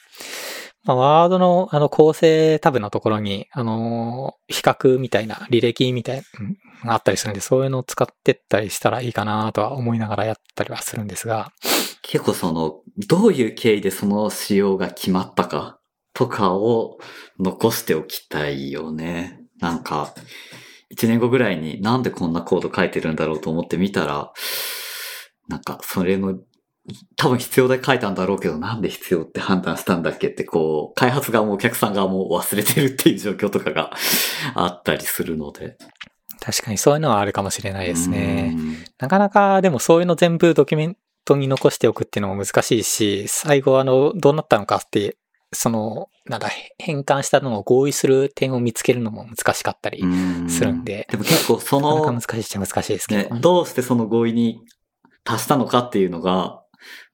[0.84, 6.22] まあ、ワードの、あの、構成タブのところに、あの、比較みたいな、履歴みたいな、
[6.88, 11.50] があったりするんで、そういうのを使ってったりしたらいいかなとは思いながらやったりはするんですが、
[12.08, 15.78] 結構その、どういう経緯でその仕様が決まったか
[16.14, 16.98] とかを
[17.38, 19.42] 残しておきたいよね。
[19.60, 20.14] なんか、
[20.88, 24.32] 一年後ぐらいになんでこんなコード書いてるんだろうと思って見たら、
[25.48, 26.38] なんかそれの、
[27.16, 33.92] 多分必要で書いたんだろうけど、なんで必要って判断したんだっけって、こう、開発側もお客さん側も忘れてるっていう状況とかが
[34.56, 35.76] あったりするので。
[36.40, 38.54] 確かにそういうのはあるかもしれないですね。
[38.56, 40.96] うんなかなかでもそういうの全部ドキュメン
[41.28, 45.18] トに残しておくっていうのも難しいし、最後あの、どうなったのかって、
[45.52, 54.60] その、なんだ、変換したのを合意する点を見つけるのも難しかったりうんするんで、でも結構そなかなかの難、しいっちゃ難しいですけねど。、どうしてその合意に
[55.24, 56.62] 達したのかっていうのが、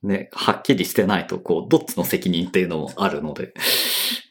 [0.02, 3.52] ね、はっきりしてないと、こう、どっちの責任っていうのもあるので、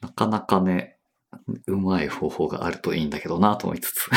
[0.01, 0.97] なかなかね、
[1.67, 4.09] うまい方法があるといいんだけどなと思いつつ。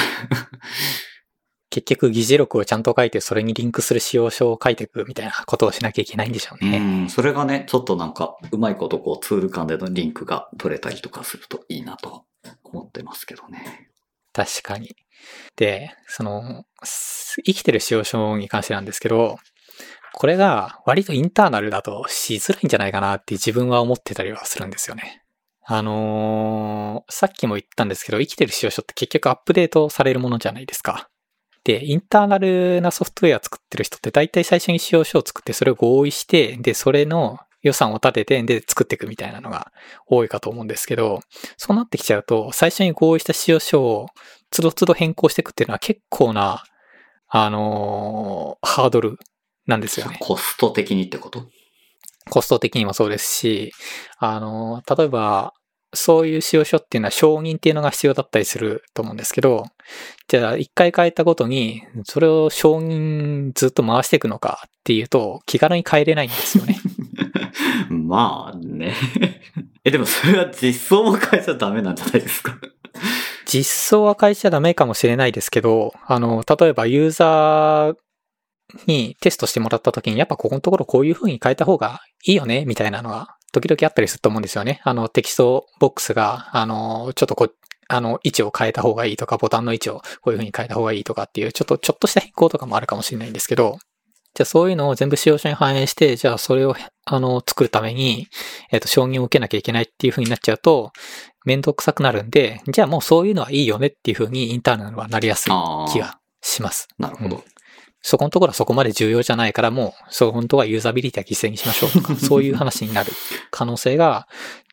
[1.77, 6.79] 結局議事録をちゃんと書いて、それにリンクする使用書を書いていくみたいなことをしなきゃいけないんでしょううね。
[7.05, 12.24] ん、それがね、ちょっとなんか、うまいことこう、ツール間でのリンクが取れたりとかするといいなと
[12.64, 13.91] 思ってますけどね。
[14.33, 14.97] 確かに。
[15.57, 16.64] で、その、
[17.45, 19.37] 生きてる使用書に関してなんですけど、
[20.14, 25.22] これが割とインターナルだとしづらいんじゃないかなって自分は思ってたりはするんですよね。
[25.68, 31.09] あのーさっきも言ったんですけど、生きてる使用書って結局アップデートされるものじゃないですか。
[31.67, 39.73] で、インターナルなソフトウェア作ってる人って大体最初に使用書を作ってそれを合意して、で、それの予算を立てて、で、作っていくみたいなのが
[40.07, 41.23] 多いかと思うんですけど、
[41.57, 44.07] そうなってきちゃうと、最初に合意した使用書を
[44.53, 46.62] つどつど変更していくっていうのは結構な、
[47.29, 49.19] あのーハードル
[49.67, 50.19] なんですよね。
[50.21, 51.49] コスト的にってこと？
[52.31, 53.73] コスト的にもそうですし、
[54.19, 55.53] あのー例えば、
[55.97, 59.64] そういう使用書っていうのは承認っていうのが必要だったりすると思うんですけど、
[60.28, 66.76] じゃあ一回変えたごとに、それを承認ずっと回していくのかっていうと、気軽に変えれないんですよね。
[67.90, 68.94] まあね。
[69.84, 72.57] え、でもそれは実装も変えちゃダメなんじゃないですか？
[73.47, 77.97] 実装は変えちゃダメかもしれないですけど、あの、例えばユーザー
[78.86, 84.80] にテストしてもらった時に、やっぱここのところこういう風に変えた方がいいよね、みたいなのが時々あったりすると思うんですよね。
[84.84, 87.48] あの、テキストボックスが、あの、ちょっとこ
[87.88, 93.78] あの、位置を変えた方がいいとか、ボタンの位置をこういう風に変えた方がいいとかっていう、ちょっと、ちょっとした変更とかもあるかもしれないんですけど、
[94.34, 98.26] じゃあそういうのを全部使用書に反映して、じゃあそれを、あの、作るために、
[98.70, 100.92] えっ、と、承認を受けなきゃいけないっていう風になっちゃうと、
[101.44, 106.88] めんどくさくなるんで、じゃあもうそういうのはいいよねっていう風にインターナルはなりやすいあ気がします。
[106.98, 107.44] なるほど。
[108.09, 113.11] そこのところはそこまで重要じゃないからもう、そう本当はユーザビリティは犠牲にしましょうとか、そういう話になる
[113.50, 114.28] 可能性が、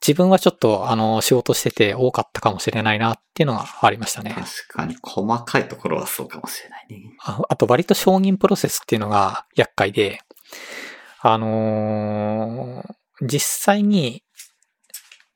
[0.05, 4.35] 自分はちょっとあの、仕事してて多かったかもしれないなっていうのがありましたね。
[4.37, 7.17] 確かに細かいところはそうかもしれないね。
[7.23, 10.19] ああと割と承認プロセスっていうのが厄介で、
[11.21, 12.93] あのー
[13.25, 14.23] 実際に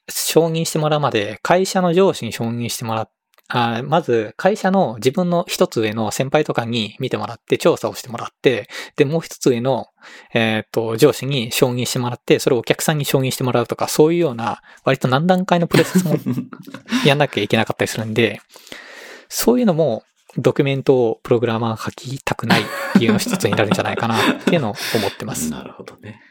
[0.09, 3.11] 承認してもらうまで会社の上司に承認してもらっ
[3.49, 8.67] あまず会社の自分の一つ上の先輩とかに見てもらって調査をしてもらって、
[8.97, 9.87] で、もう一つ上の、
[10.33, 16.15] えっ、と、上司に承認してもらって、それをお客さんに承認してもらうとか、そういうような割と何段階のプロセスも
[17.05, 18.41] やんなきゃいけなかったりするんで、
[19.29, 20.03] そういうのも
[20.37, 22.65] ドキュメントをプログラマーが書きたくないっ
[22.97, 25.49] ていうの一つになるんじゃないかなっていうのを思ってます。
[25.49, 26.21] なるほどね。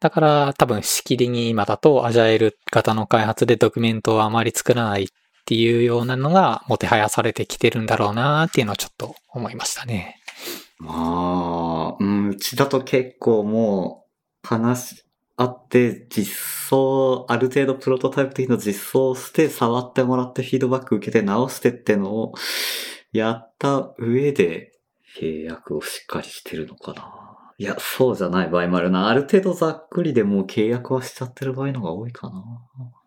[0.00, 5.08] だから多分しきりに今だとアジャイル型の開発でドキュメントをあまり作らない
[5.44, 10.16] っていうようなのがもてはやされてきてるんだろうなっていうのをちょっと思いましたね。
[10.78, 14.06] まあ、うん、うちだと結構も
[14.42, 15.04] う話し
[15.36, 16.34] 合って実
[16.70, 22.32] 装、ある程度プロトタイプ的な実装して触ってもらってフィードバック受けて直してってのを
[23.12, 24.72] やった上で
[25.20, 27.33] 契約をしっかりしてるのかな。
[27.58, 29.08] いや、そうじゃない場合もあるな。
[29.08, 32.42] ある程度ざっくりでもう契約はしちゃってる場合の方が多いかな。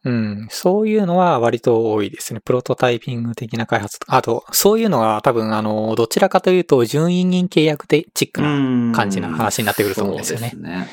[0.05, 0.47] うん。
[0.49, 2.39] そういうのは割と多いですね。
[2.39, 4.15] プロトタイピング的な開発とか。
[4.15, 10.87] あと、そういうのは多分あの、どちらかというと、準委任契約でチックな感じな話になってくると思うんですよねそうですね。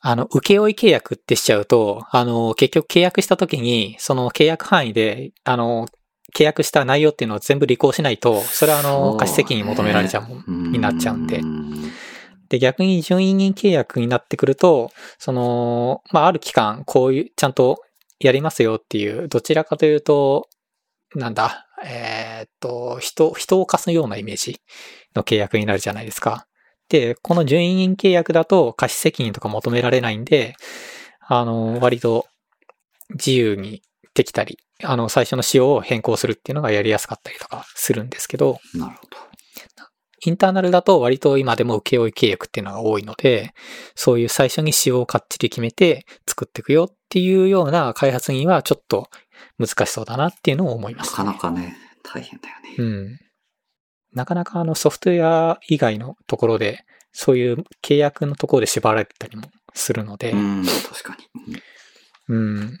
[0.00, 5.88] あの、請負契約ってしちゃうと、あの、結局契約した時に、その契約範囲で、あの、
[6.34, 11.40] 契約した内容っていうのを全部履行しないと、それはあの、貸し責任求められちゃうもんになっちゃうんで。
[12.48, 17.82] で、逆に準委任契約になってくると、その、まあ、ある期間、こういう、ちゃんと
[18.20, 20.48] やりますよっていう、どちらかというと、
[21.14, 24.60] なんだ、えーっと、人、人を貸すようなイメージ
[25.14, 26.46] の契約になるじゃないですか。
[26.88, 30.56] で、この準委任契約だと貸し責任とか求められないんで、
[31.20, 32.26] あの、割と
[33.10, 33.82] 自由に
[34.14, 39.16] できたり、あの、最初の仕様を変更するっていうのがやりやすかったりとかするんですけど、なるほど。
[40.24, 43.52] インターナルだと割と今でも請負契約っていうのが多いので、
[43.94, 49.08] そういう最初に仕様をかっちり決めて作っていくよっていうような開発にはちょっと
[49.58, 52.74] 難しそうだなっていうのを思いまなした、かなかね、大変だよね。
[52.78, 53.18] うん。
[54.12, 59.44] なかなかあのソフトウェア以外のところで、そういう契約のところで縛られたりも
[59.74, 61.54] するので、うん、確かに。
[61.54, 61.62] うん
[62.28, 62.78] うん。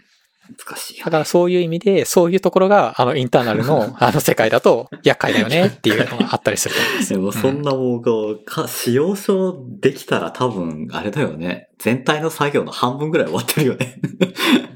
[0.50, 7.08] 難しいよだからそういう意味で、そういうところが、あの、インターナルの、 あの世界だと、厄介だよねっていうのがあったりすると思います。
[7.08, 11.68] でもそんなもうこう、か、使用書できたら多分、あれだよね。
[11.78, 13.98] 全体の作業の半分ぐらい終わってるよね。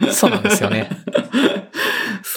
[0.00, 0.88] うんそうなんですよね。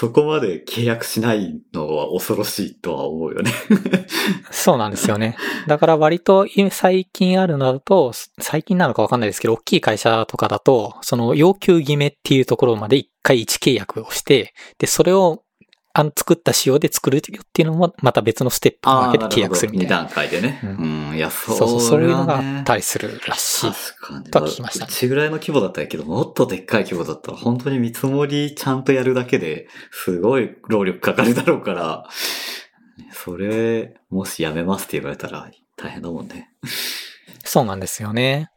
[0.02, 3.52] そこまで契約しないのは恐ろしいとは思うよね。
[4.49, 5.38] そうなんですよね。
[5.68, 15.43] だから割と最近あるのだと、最近なのかわかんないですけど、大きい会社とかだと、その要求決めっていうところまで一回一契約をして、で、それを
[15.94, 19.98] あの作った仕様で作るよっていうのもまた別のステップを分けて契約するみたい2な。
[20.04, 20.60] 段階でね。
[20.64, 23.72] ううんん、いや、そうそうそう、そういうのがあねったりするらしい。
[23.72, 24.26] 確かに。
[24.32, 32.08] とは聞きましたねうちぐらいの規模だったけど、もっとでっかい規模だったら、本当に見積もりちゃんとやるだけで、すごい労力かかるだろうから、
[33.12, 36.52] それ、もしやめますって言われたら大変だもんね。
[37.44, 38.50] そうなんですよね。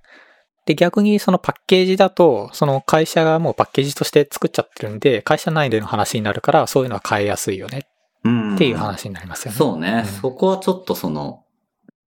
[0.67, 7.87] で、逆にそのパッケージだと、その会社がもうパッケージとして作っちゃってるんで、会社内での話になるから、そういうのは変えやすいよね
[8.25, 8.55] うん。
[8.55, 9.59] っていう話になりますよね。
[9.59, 11.45] そうね、うんそこはちょっとその、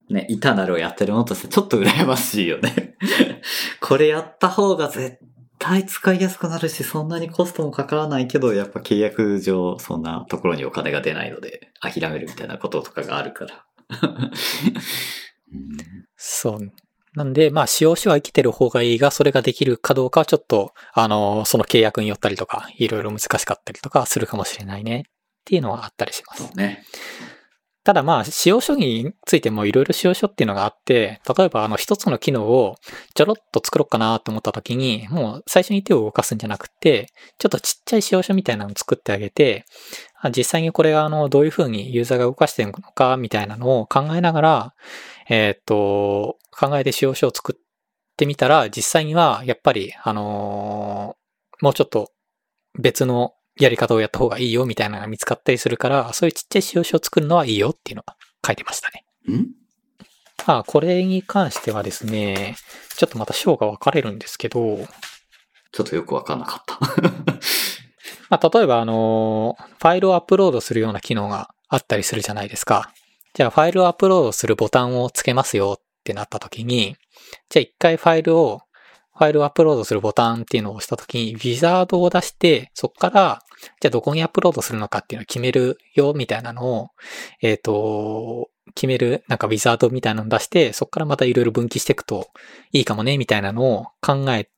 [0.09, 2.95] ね、イタナルをやってるのとしてちょっと羨ましいよね。
[3.79, 5.19] これやった方が絶
[5.59, 13.65] 対使いやすくなるし、そんなにコストもかからないけど、やっぱ契約上、そんなところにお金が出ないので、諦めるみたいなこととかがあるから。
[15.53, 15.77] うん
[16.15, 16.71] そう。
[17.17, 25.03] なんで、まあ、使用書は生きてる方がいいが、それができるかどうかはちょっと、あの、その契約によったりとか、いろいろ難しかったりとかするかもしれないねっ
[25.43, 26.55] ていうのはあったりします。
[26.55, 26.83] ね。
[27.83, 32.75] ただまあ、使用書についてもいろいろ使用書っていうのがあって、例えばあの一つの機能を
[33.15, 37.07] ちょろっと作ろうかなと思った時に、もう最初に手を動かすんじゃなくて、
[37.39, 39.65] ちょっとちっちゃい使用書みたいなのを作ってあげて、
[40.19, 44.73] あ実際にこれがあの、どういう風にユーザーが動かしてるのかみたいなのを考えながら、
[45.29, 47.61] えーっと、考えて使用書を作っ
[48.15, 51.27] てみたら、実際にはやっぱり、あのー
[51.59, 52.11] もうちょっと
[52.79, 58.15] 別のやり方をやった方がいいよみたいなのが見つかったりするから、そういうちっちゃい使用書を作るのはいいよっていうのが
[58.45, 59.05] 書いてましたね。
[59.35, 59.47] ん？
[60.45, 62.55] まあ、これに関してはですね、
[62.95, 64.87] ちょっとまた章が分かれるんですけど、
[65.71, 66.79] ちょっとよくわかんなかった。
[68.29, 72.93] まあ、例えばあの、ファイルをアップロードするような機能があったりするじゃないですか。
[73.37, 76.95] じゃあ、ファイルをアップロードするボタンをつけますよってなった時に、
[77.49, 78.61] じゃあ一回ファイルを、
[79.15, 83.43] ファイルをアップロードするボタンっていうのを押した時に、ウィザードを出して、そこから、
[83.79, 86.89] じゃあどこにアップロードするのかっていうのを決めるよ、みたいなのを、
[87.43, 92.29] えっ、と、決める、なんかウィザードみたいなのを出して、そこからまたいろいろ分岐していくと
[92.71, 94.49] いいかもね、みたいなのを考え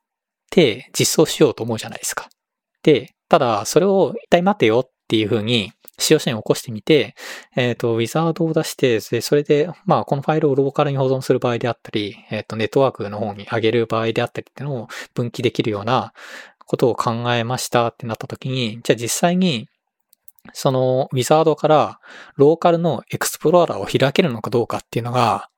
[0.51, 2.29] て実装しようと思うじゃないですか。
[2.83, 7.15] で、ただ、それを一体待てよっていう風に、使用者に起こしてみて、
[7.55, 16.13] えっ、と、ウィザードを出して、でそれで、まあ、このファイルをローカルに保存する場合であったり、えっ、と、ネットワークの方に上げる場合であったりっていうのを分岐できるような
[16.65, 19.67] ことを考えましたってなった時に、じゃあ実際に、
[20.53, 21.99] そのウィザードから
[22.35, 25.49] ローカルのエクスプローラーを開けるのかどうかっていうのが、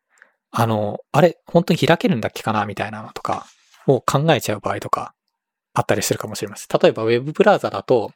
[0.52, 3.46] あの、あれ、本当に開けるんだっけかなみたいなのとか
[3.88, 5.14] を考えちゃう場合とか
[5.74, 6.80] あったりするかもしれません。
[6.82, 8.12] 例えばウェブブラウザだと、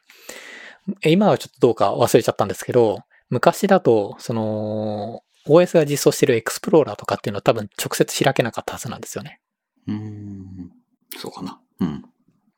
[1.04, 9.40] 今はちょっとどうか忘れちゃったんですけど、昔だと、その、OS が実装してるエクスプローラーとかっていうのは多分直接開けなかったはずなんですよね。
[9.86, 10.70] うーん。
[11.16, 11.60] そうかな。
[11.80, 12.04] うん。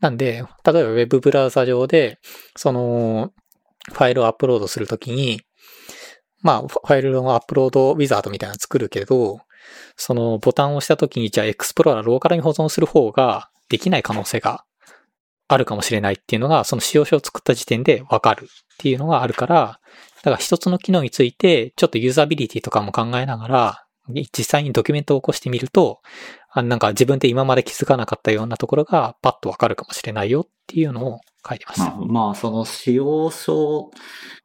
[0.01, 2.18] なんで、例えばウェブブラウザ上で、
[2.57, 3.33] その、
[3.93, 5.43] ファイルをアップロードするときに、
[6.41, 9.41] まあ、ファイルのアップロードウィザードみたいなの作るけど、
[9.97, 14.64] そのボタンを押したときに、じゃあエクスプローラーローカルに保存する方ができない可能性が
[15.49, 19.80] あるかもしれないっていうのが、その使用書を作った時点でわかるっていうのがあるから、
[20.22, 26.01] だから一つの機能について、ちょっとユーザビリティとかも考えながら、実際にドキュメントを起こしてみると、
[26.51, 31.90] あなんか自分で今まで気づかなかったようなところがパッとわかるかもしれないよっていうのを書いてました。
[31.90, 33.90] まあ、まあ、その使用書、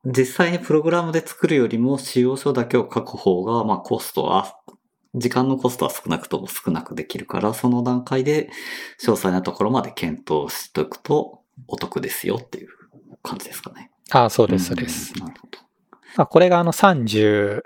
[0.05, 4.53] 実際にプログラムで作るよりも使用書だけを書く方が、まあコストは、
[5.15, 8.49] 時間のコストは少なくとも少なくできるから、その段階で
[9.01, 12.69] 詳細なところまで検討しておくとお得ですよっていう
[13.21, 13.91] 感じですかね。
[14.11, 15.13] ああ、そうです、そうです。
[15.15, 15.59] んなるほど。
[16.15, 17.63] まあ、これがあの30、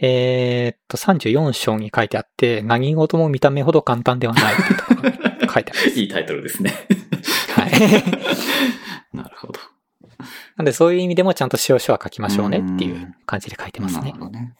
[0.00, 5.88] えーっと、34章に書いてあって、何事も見た目ほど簡単ではないってところが書いてあります。
[5.98, 6.72] いいタイトルですね。
[7.54, 7.70] はい。
[9.16, 9.60] なるほど。
[10.56, 14.12] なんでそういう意味でもちゃんと使用書は書きましょうねっていう感じで書いてますねなる。
[14.14, 14.54] ほどね。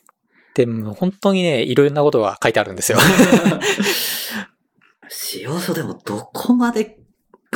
[0.59, 2.99] でも本当にね、いろんなことが書いてあるんですよ。
[5.09, 6.99] 使用書でもどこまで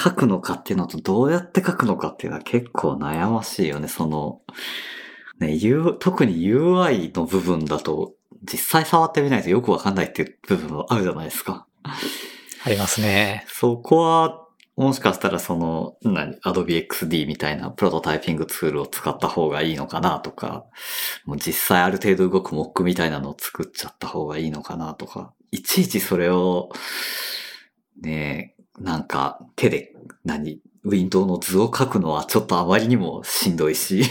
[0.01, 3.89] 書くのかっていうのとどうやって書くのかっていうのは結構悩ましいよね。
[3.89, 4.43] その、
[5.41, 11.67] ね、U、特に UI の部分だと実際触ってみないとよくわかんないっていう部分もあるじゃないですか。
[11.83, 13.45] ありますね。
[13.49, 14.42] そこは、
[14.77, 20.65] もしかしたらその、何、Adobe XD みたいなプロトタイピングツールを使った方がいいのかなとか、
[21.27, 26.71] もう実際ある程度動くモックみたいなのを作っちゃった方がいいのかなとか、いちいちそれを、
[28.01, 29.93] ねなんか手で、
[30.25, 34.05] 何、ウィンドウの図を書くのはちょっとあまりにもしんどいし。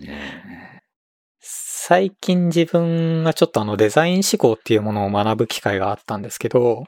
[0.00, 0.34] ね
[1.40, 6.84] 最近自分がちょっとあのデザイン思考っていうものを学ぶ機会があったんですけど、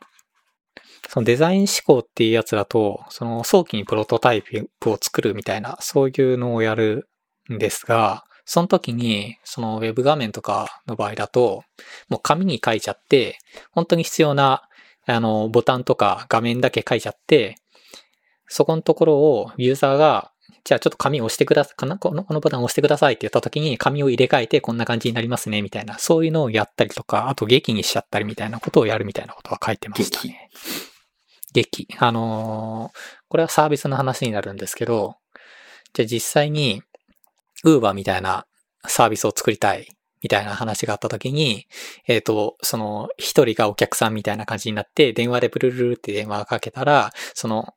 [1.16, 7.08] そのデザイン思考っていうやつだと、その早期にプロトタイプを作るみたいな、そういうのをやる
[7.50, 11.64] んですが、その時に、そのウェブ画面とかの場合だと、
[12.10, 13.38] もう紙に書いちゃって、
[13.70, 14.68] 本当に必要な、
[15.06, 17.54] あの、ボタンとか画面だけ書いちゃって、
[18.46, 20.32] そこのところをユーザーが
[20.64, 30.50] じゃあちょっと紙を押してください、このこのボタンを押してくださいって言った時に紙を入れ替えてこんな感じになりますね、みたいな、そういうのをやったりとか、あと劇にしちゃったりみたいなことをやるみたいなことは書いてましたね。
[31.56, 31.88] 劇。
[31.98, 32.98] あのー、
[33.28, 35.16] これはサービスの話になるんですけど、
[35.94, 36.82] じゃあ実際に、
[37.64, 38.46] ウーバーみたいな
[38.86, 39.88] サービスを作りたい
[40.22, 41.66] みたいな話があった時に、
[42.06, 47.74] えっ、ー、と、その一人がお客さんみたいな感じになって、電話でブルルルって電話かけたら、その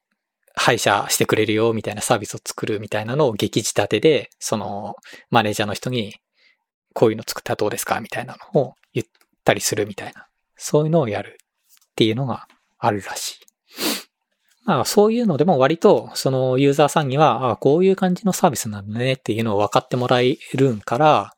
[0.55, 4.95] 配車してくれるよみたいなサービスを作るみたいなのを激仕立てで、その
[5.29, 6.15] マネージャーの人に
[6.93, 9.07] こういうの作ったらどうですかみたいなのを言っ
[9.45, 10.27] たりするみたいな。
[10.57, 13.48] そういうのをやるっていうのがあるらしい。
[14.69, 21.33] まあそういうのでも割とそのユーザーさんには、あこういう感じのサービスなんだねっていうのを分かってもらえるんから、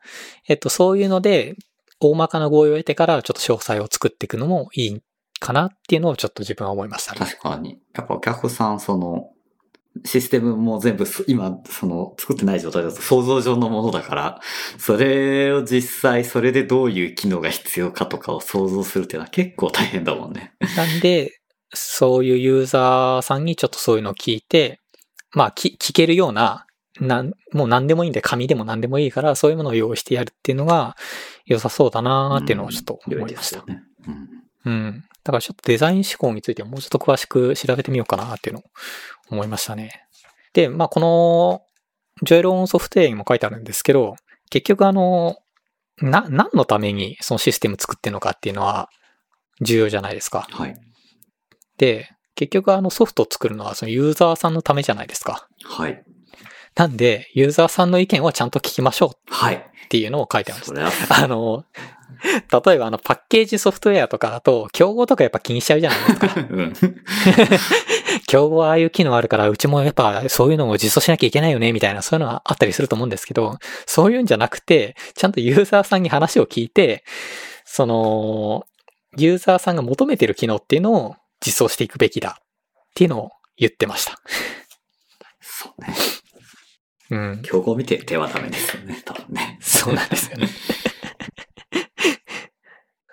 [0.49, 1.55] えっとそういうので
[2.01, 5.01] 大まかな合意を得てからちょっと詳細を作っていくのもいい
[5.39, 7.19] かなっていうのをちょっと自分は思いましたね。
[7.21, 7.79] 確かに。
[7.95, 9.29] やっぱお客さん、その、
[10.05, 14.41] システムも全部今、その、作ってない状態だと想像上のものだから、
[14.77, 20.53] それを実際、それでどういう機能が必要かとかを想像するっていうのは結構大変だもんね。
[20.75, 21.40] なんで、
[21.73, 24.79] そういうユーザーさんにちょっとそういうのを聞いて、
[25.33, 26.65] まあ、聞けるような、
[26.99, 30.95] なん、もう何でもいいんで、紙でも何でもいいから、そういうものを用意してやるっていうのが
[31.45, 33.63] 良さそうだなっていうのをちょっと思いました。
[33.65, 34.29] うん、ね、うん。
[34.63, 38.63] うんだからちょっとデザイン思考についてもうちょっと詳しく調べてみようかなっていうのを
[39.29, 40.07] 思いましたね。
[40.53, 41.61] で、まあこの
[42.23, 44.15] ジョエルオンソフトウェアにも書いてあるんですけど、
[44.49, 45.37] 結局あの、
[46.01, 48.89] な、何のためにそのシステム作ってるのかっていうのは
[49.61, 50.47] 重要じゃないですか。
[50.49, 50.75] はい。
[51.81, 55.47] で、結局あのソフトを作るのはそのユーザーさんのためじゃないですか。
[55.63, 56.03] はい。
[56.75, 59.33] なんで、ユーザーさんの意見はちゃんと聞きましょう。
[59.33, 59.55] はい。
[59.55, 60.71] っていうのを書いてます。
[61.09, 61.65] あの、
[62.23, 66.27] 例えばあのパッケージソフトウェアとかだと、競合とかやっぱ気にしちゃうじゃないですか。
[66.49, 66.73] うん、
[68.27, 73.57] 競合ああいう機能あるから、うちもやっぱそういうのを実装しなきゃいけないよね、みたいな、そういうのはあったりすると思うんですけど、
[73.87, 77.03] そういうんじゃなくて、ちゃんとユーザーさんに話を聞いて、
[77.65, 78.65] その、
[79.17, 81.15] ユーザーさんが求めてる機能っていうのを
[81.45, 82.43] 実装していくべきだっ
[82.95, 84.19] ていうのを言ってました。
[85.39, 85.93] そうね。
[87.11, 87.41] うん。
[87.41, 89.57] 競合見て手はダメですよね、多分ね。
[89.61, 90.47] そうなんですよね。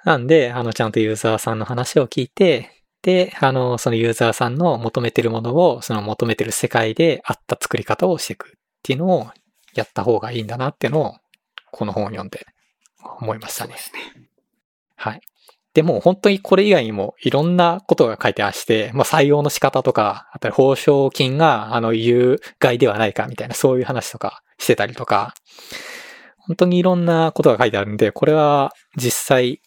[0.05, 8.51] なんで、あの、ちゃんとユーザーさんの話を聞いて、で、あの、そのユーザーさんの求めてるものを、その求めてる世界で合った作り方をしていくっ
[8.83, 9.27] ていうのを
[9.75, 11.15] やった方がいいんだなっていうのを、
[11.73, 12.47] この本を読んで
[13.21, 13.75] 思いましたね。
[13.75, 13.79] ね
[14.97, 15.21] はい。
[15.79, 25.35] でも本当にこれ以外にもいろんなことが書いてあして、まあ採用の仕方とか、あと報奨金があの有害ではないかみたいなそういう話とかしてたりとか、
[26.37, 29.61] 本当にいろんなことが書いてあるんで、これは実際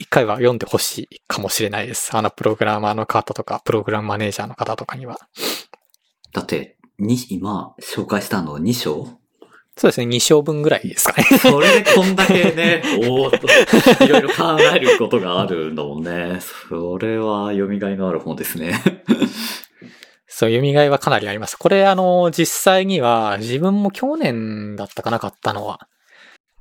[0.00, 2.16] 一回は読んでほしいかもしれないです。
[2.16, 5.16] あの、プログラマーの方とか、プログラムマネージャーの方とかには。
[6.32, 9.20] だって、に、今、紹介したの2章？
[9.78, 11.24] そうですね、2章分ぐらいですかね。
[11.38, 16.40] それでこんだけね、 おーっと、いろいろ考えることがあるのもね。
[16.68, 18.80] それは読みがいのある本ですね。
[20.26, 21.56] そう、読みがいはかなりあります。
[21.56, 25.88] これ、あの、実際には、自分も去年だったかなかったのは。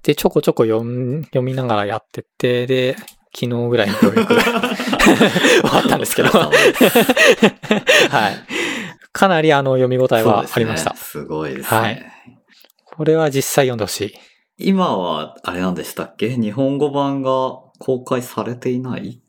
[0.04, 0.82] で、ちょこちょこ読
[1.24, 2.96] 読みながらやってて、で、
[3.34, 4.44] 昨日ぐらいにようやく終
[5.70, 6.52] わったんですけど はい。
[9.12, 10.96] かなりあの読み応えはありました。
[10.96, 11.78] すね、すごいですね。
[11.78, 12.15] はい。
[12.96, 14.14] これは実際読んでほしい。
[14.58, 16.38] 今は、あれなんでしたっけ？
[16.38, 17.30] 日本語版が
[17.80, 19.22] 公開されていない？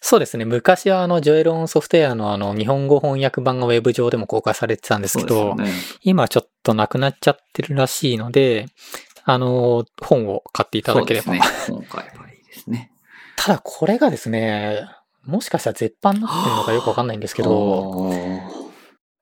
[0.00, 0.44] そうですね。
[0.44, 5.70] 昔はあの、ジョエロンソフトウェアのあの、日本語翻訳版がウェブ上でも公開されてたんですけど、ね、
[6.02, 8.66] 今ちょっとなくなっちゃってるらしいので、
[9.24, 11.26] あの、本を買っていただければ。
[11.26, 11.76] そうですね。
[11.76, 12.92] 今回はいいですね。
[13.36, 14.88] ただこれがですね、
[15.26, 18.10] もしかしたら絶版になってるのかよくわかんないんですけど、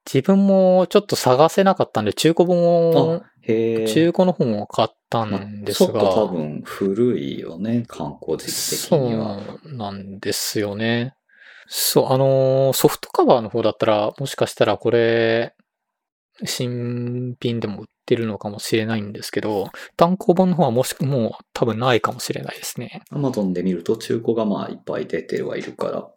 [0.07, 3.23] 自分もちょっと探せなかったんで、中古本を。
[3.47, 9.39] 中古の本を買ったんですが、ちょっと多分古いよね、観光時期的そには。
[9.65, 11.15] うなんですよね。
[11.69, 15.55] そう、あのーソフトカバーの方だったら、もしかしたらこれ、
[16.45, 23.03] 新品でも売ってるのかもしれないんですけど、単行本の方はもしもう多分ないかもしれないですね。
[23.11, 26.09] アマゾンで見ると中古がまあいっぱい出てはいるから、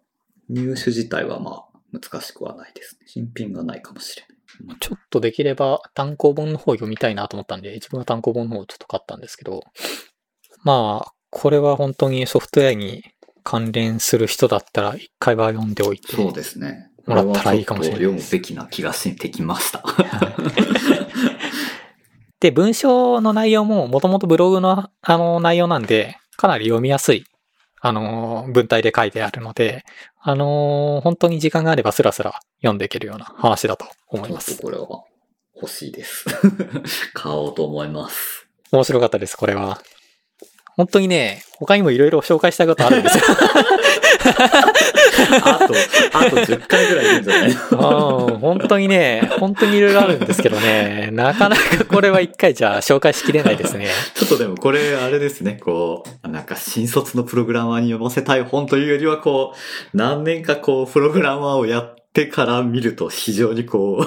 [0.50, 3.06] 入手自体はまあ難しくはないですね。
[3.08, 4.26] 新品がないかもしれ
[4.66, 4.78] ない。
[4.80, 9.62] ちょっとできれば単行本の方読みたいなと思ったんで、自分は単行本の方をちょっと買ったんですけど、
[10.64, 13.04] まあ、これは本当にソフトウェアに
[13.44, 16.16] 関連する人だったら一回は読んでおいて。
[16.16, 16.90] そうですね。
[17.06, 19.84] もらったらいいかもしれない読むべきな気がしてきました。
[22.40, 27.26] で、文章の内容ももともとブログのあの内容なんで、かなり読みやすい、
[27.82, 29.86] あの、文体で書いてあるので、
[30.22, 34.64] あの、本当に時間があればスラスラ読んでいけるような話だと思いますちょっと。
[34.64, 35.04] これは
[35.56, 36.26] 欲しいです。
[37.14, 38.48] 買おうと思います。
[38.72, 39.82] 面白かったです、これは。
[40.76, 43.24] 本当にね、他にもいろいろ紹介したいことあるんですよ。
[44.20, 45.74] あと、
[46.14, 53.90] あと10回ぐらいいるんじゃないうん本当にね、本当にいろいろあるんですけどね、なかなかこれは一回じゃ紹介しきれないですね。
[54.16, 59.54] ちょっとでもこれあれですね、こう、なんか新卒のプログラマーに読ませたい本というよりはこ
[59.94, 64.06] う、何年かこう、プログラマーをやってから見ると非常にこ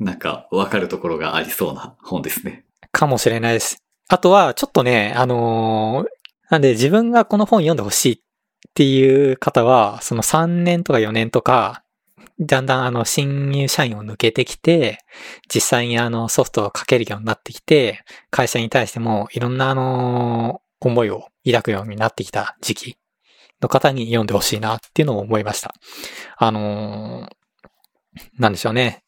[0.00, 2.64] う、 なんかわかるところがありそうな本ですね。
[2.90, 3.78] かもしれないです。
[4.08, 6.20] あとは、ちょっとね、あのー
[6.50, 8.18] なんで自分がこの本読んでほしいっ
[8.70, 11.82] っていう方は、その3年とか4年とか、
[12.40, 15.00] だんだんあの新入社員を抜けてきて、
[15.52, 22.98] 実際にあのソフトを書けるようになってきて、会社に対してもいろんなあの思いを抱くようになってきた時期
[23.60, 25.74] の方に読んでほしいなっていうのを思いました。
[26.38, 27.28] あの
[28.38, 29.02] なんでしょうね。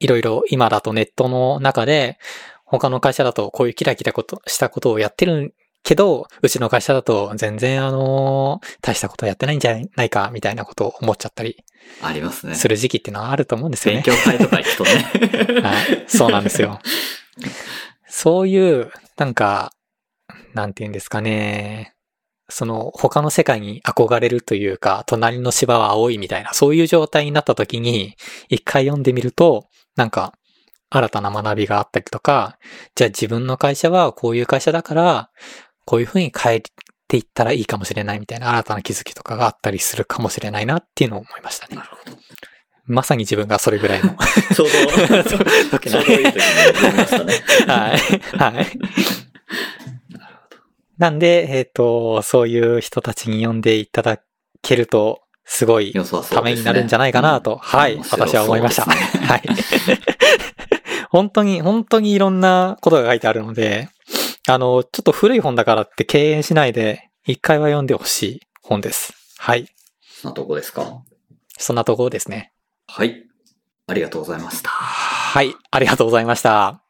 [0.00, 2.18] いろいろ今だとネットの中で、
[2.64, 5.54] 他の会社だとこういうキラキラことしたことをやってる
[5.86, 11.64] けど、うちの会社だと全然あのー大したことやってないんじゃないか、みたいなことを思っちゃったり
[12.02, 12.56] ありますね。
[12.56, 14.02] する時期っていうのはあると思うんですよね。
[14.04, 15.60] 勉強会とか行くとね。
[15.62, 16.04] はい。
[16.08, 16.80] そうなんですよ。
[18.08, 19.72] そういう、なんか、
[20.54, 21.94] なんて言うんですかね。
[22.48, 28.16] その、他の世界に憧れるというか、隣の芝は青いみたいな、そういう状態になった時に、
[28.48, 30.32] 一回読んでみると、なんか、
[30.88, 32.58] 新たな学びがあったりとか、
[32.94, 35.30] じゃあ自分の会社はこういう会社だから、
[35.86, 36.62] こういうふうに変え
[37.08, 41.82] ていったらいいかもしれないみたいな新たな気づきとかがあったりするかもしれないなっていうのを思いましたねな。
[41.82, 42.18] るほど。
[42.86, 44.10] まさに自分がそれぐらいの
[44.54, 45.38] ちょうど、ちょ
[45.70, 46.40] 時 うどいい時に
[46.74, 47.34] 読みましたね。
[47.66, 48.54] はい。
[48.54, 48.66] はい。
[50.98, 54.20] なんで、えっ、と、そういう人たちに読んでいただ
[54.62, 55.92] けると、すごい
[56.30, 58.86] ためになるんじゃないかなと、うんはい、私は思いました。
[58.86, 58.94] ね
[59.26, 59.42] はい。
[61.10, 63.88] 本当に、本当にいろんなことが書いてあるので、
[64.48, 69.12] あの、ちょっと古い本だからって敬遠しないで、一回は読んでほしい本です。
[69.38, 69.66] はい。
[70.00, 71.02] そんなとこですか？
[71.58, 72.52] そんなところですね。
[72.86, 73.24] はい。
[73.88, 74.70] ありがとうございました。
[74.70, 75.54] はい。
[75.70, 76.85] ありがとうございました。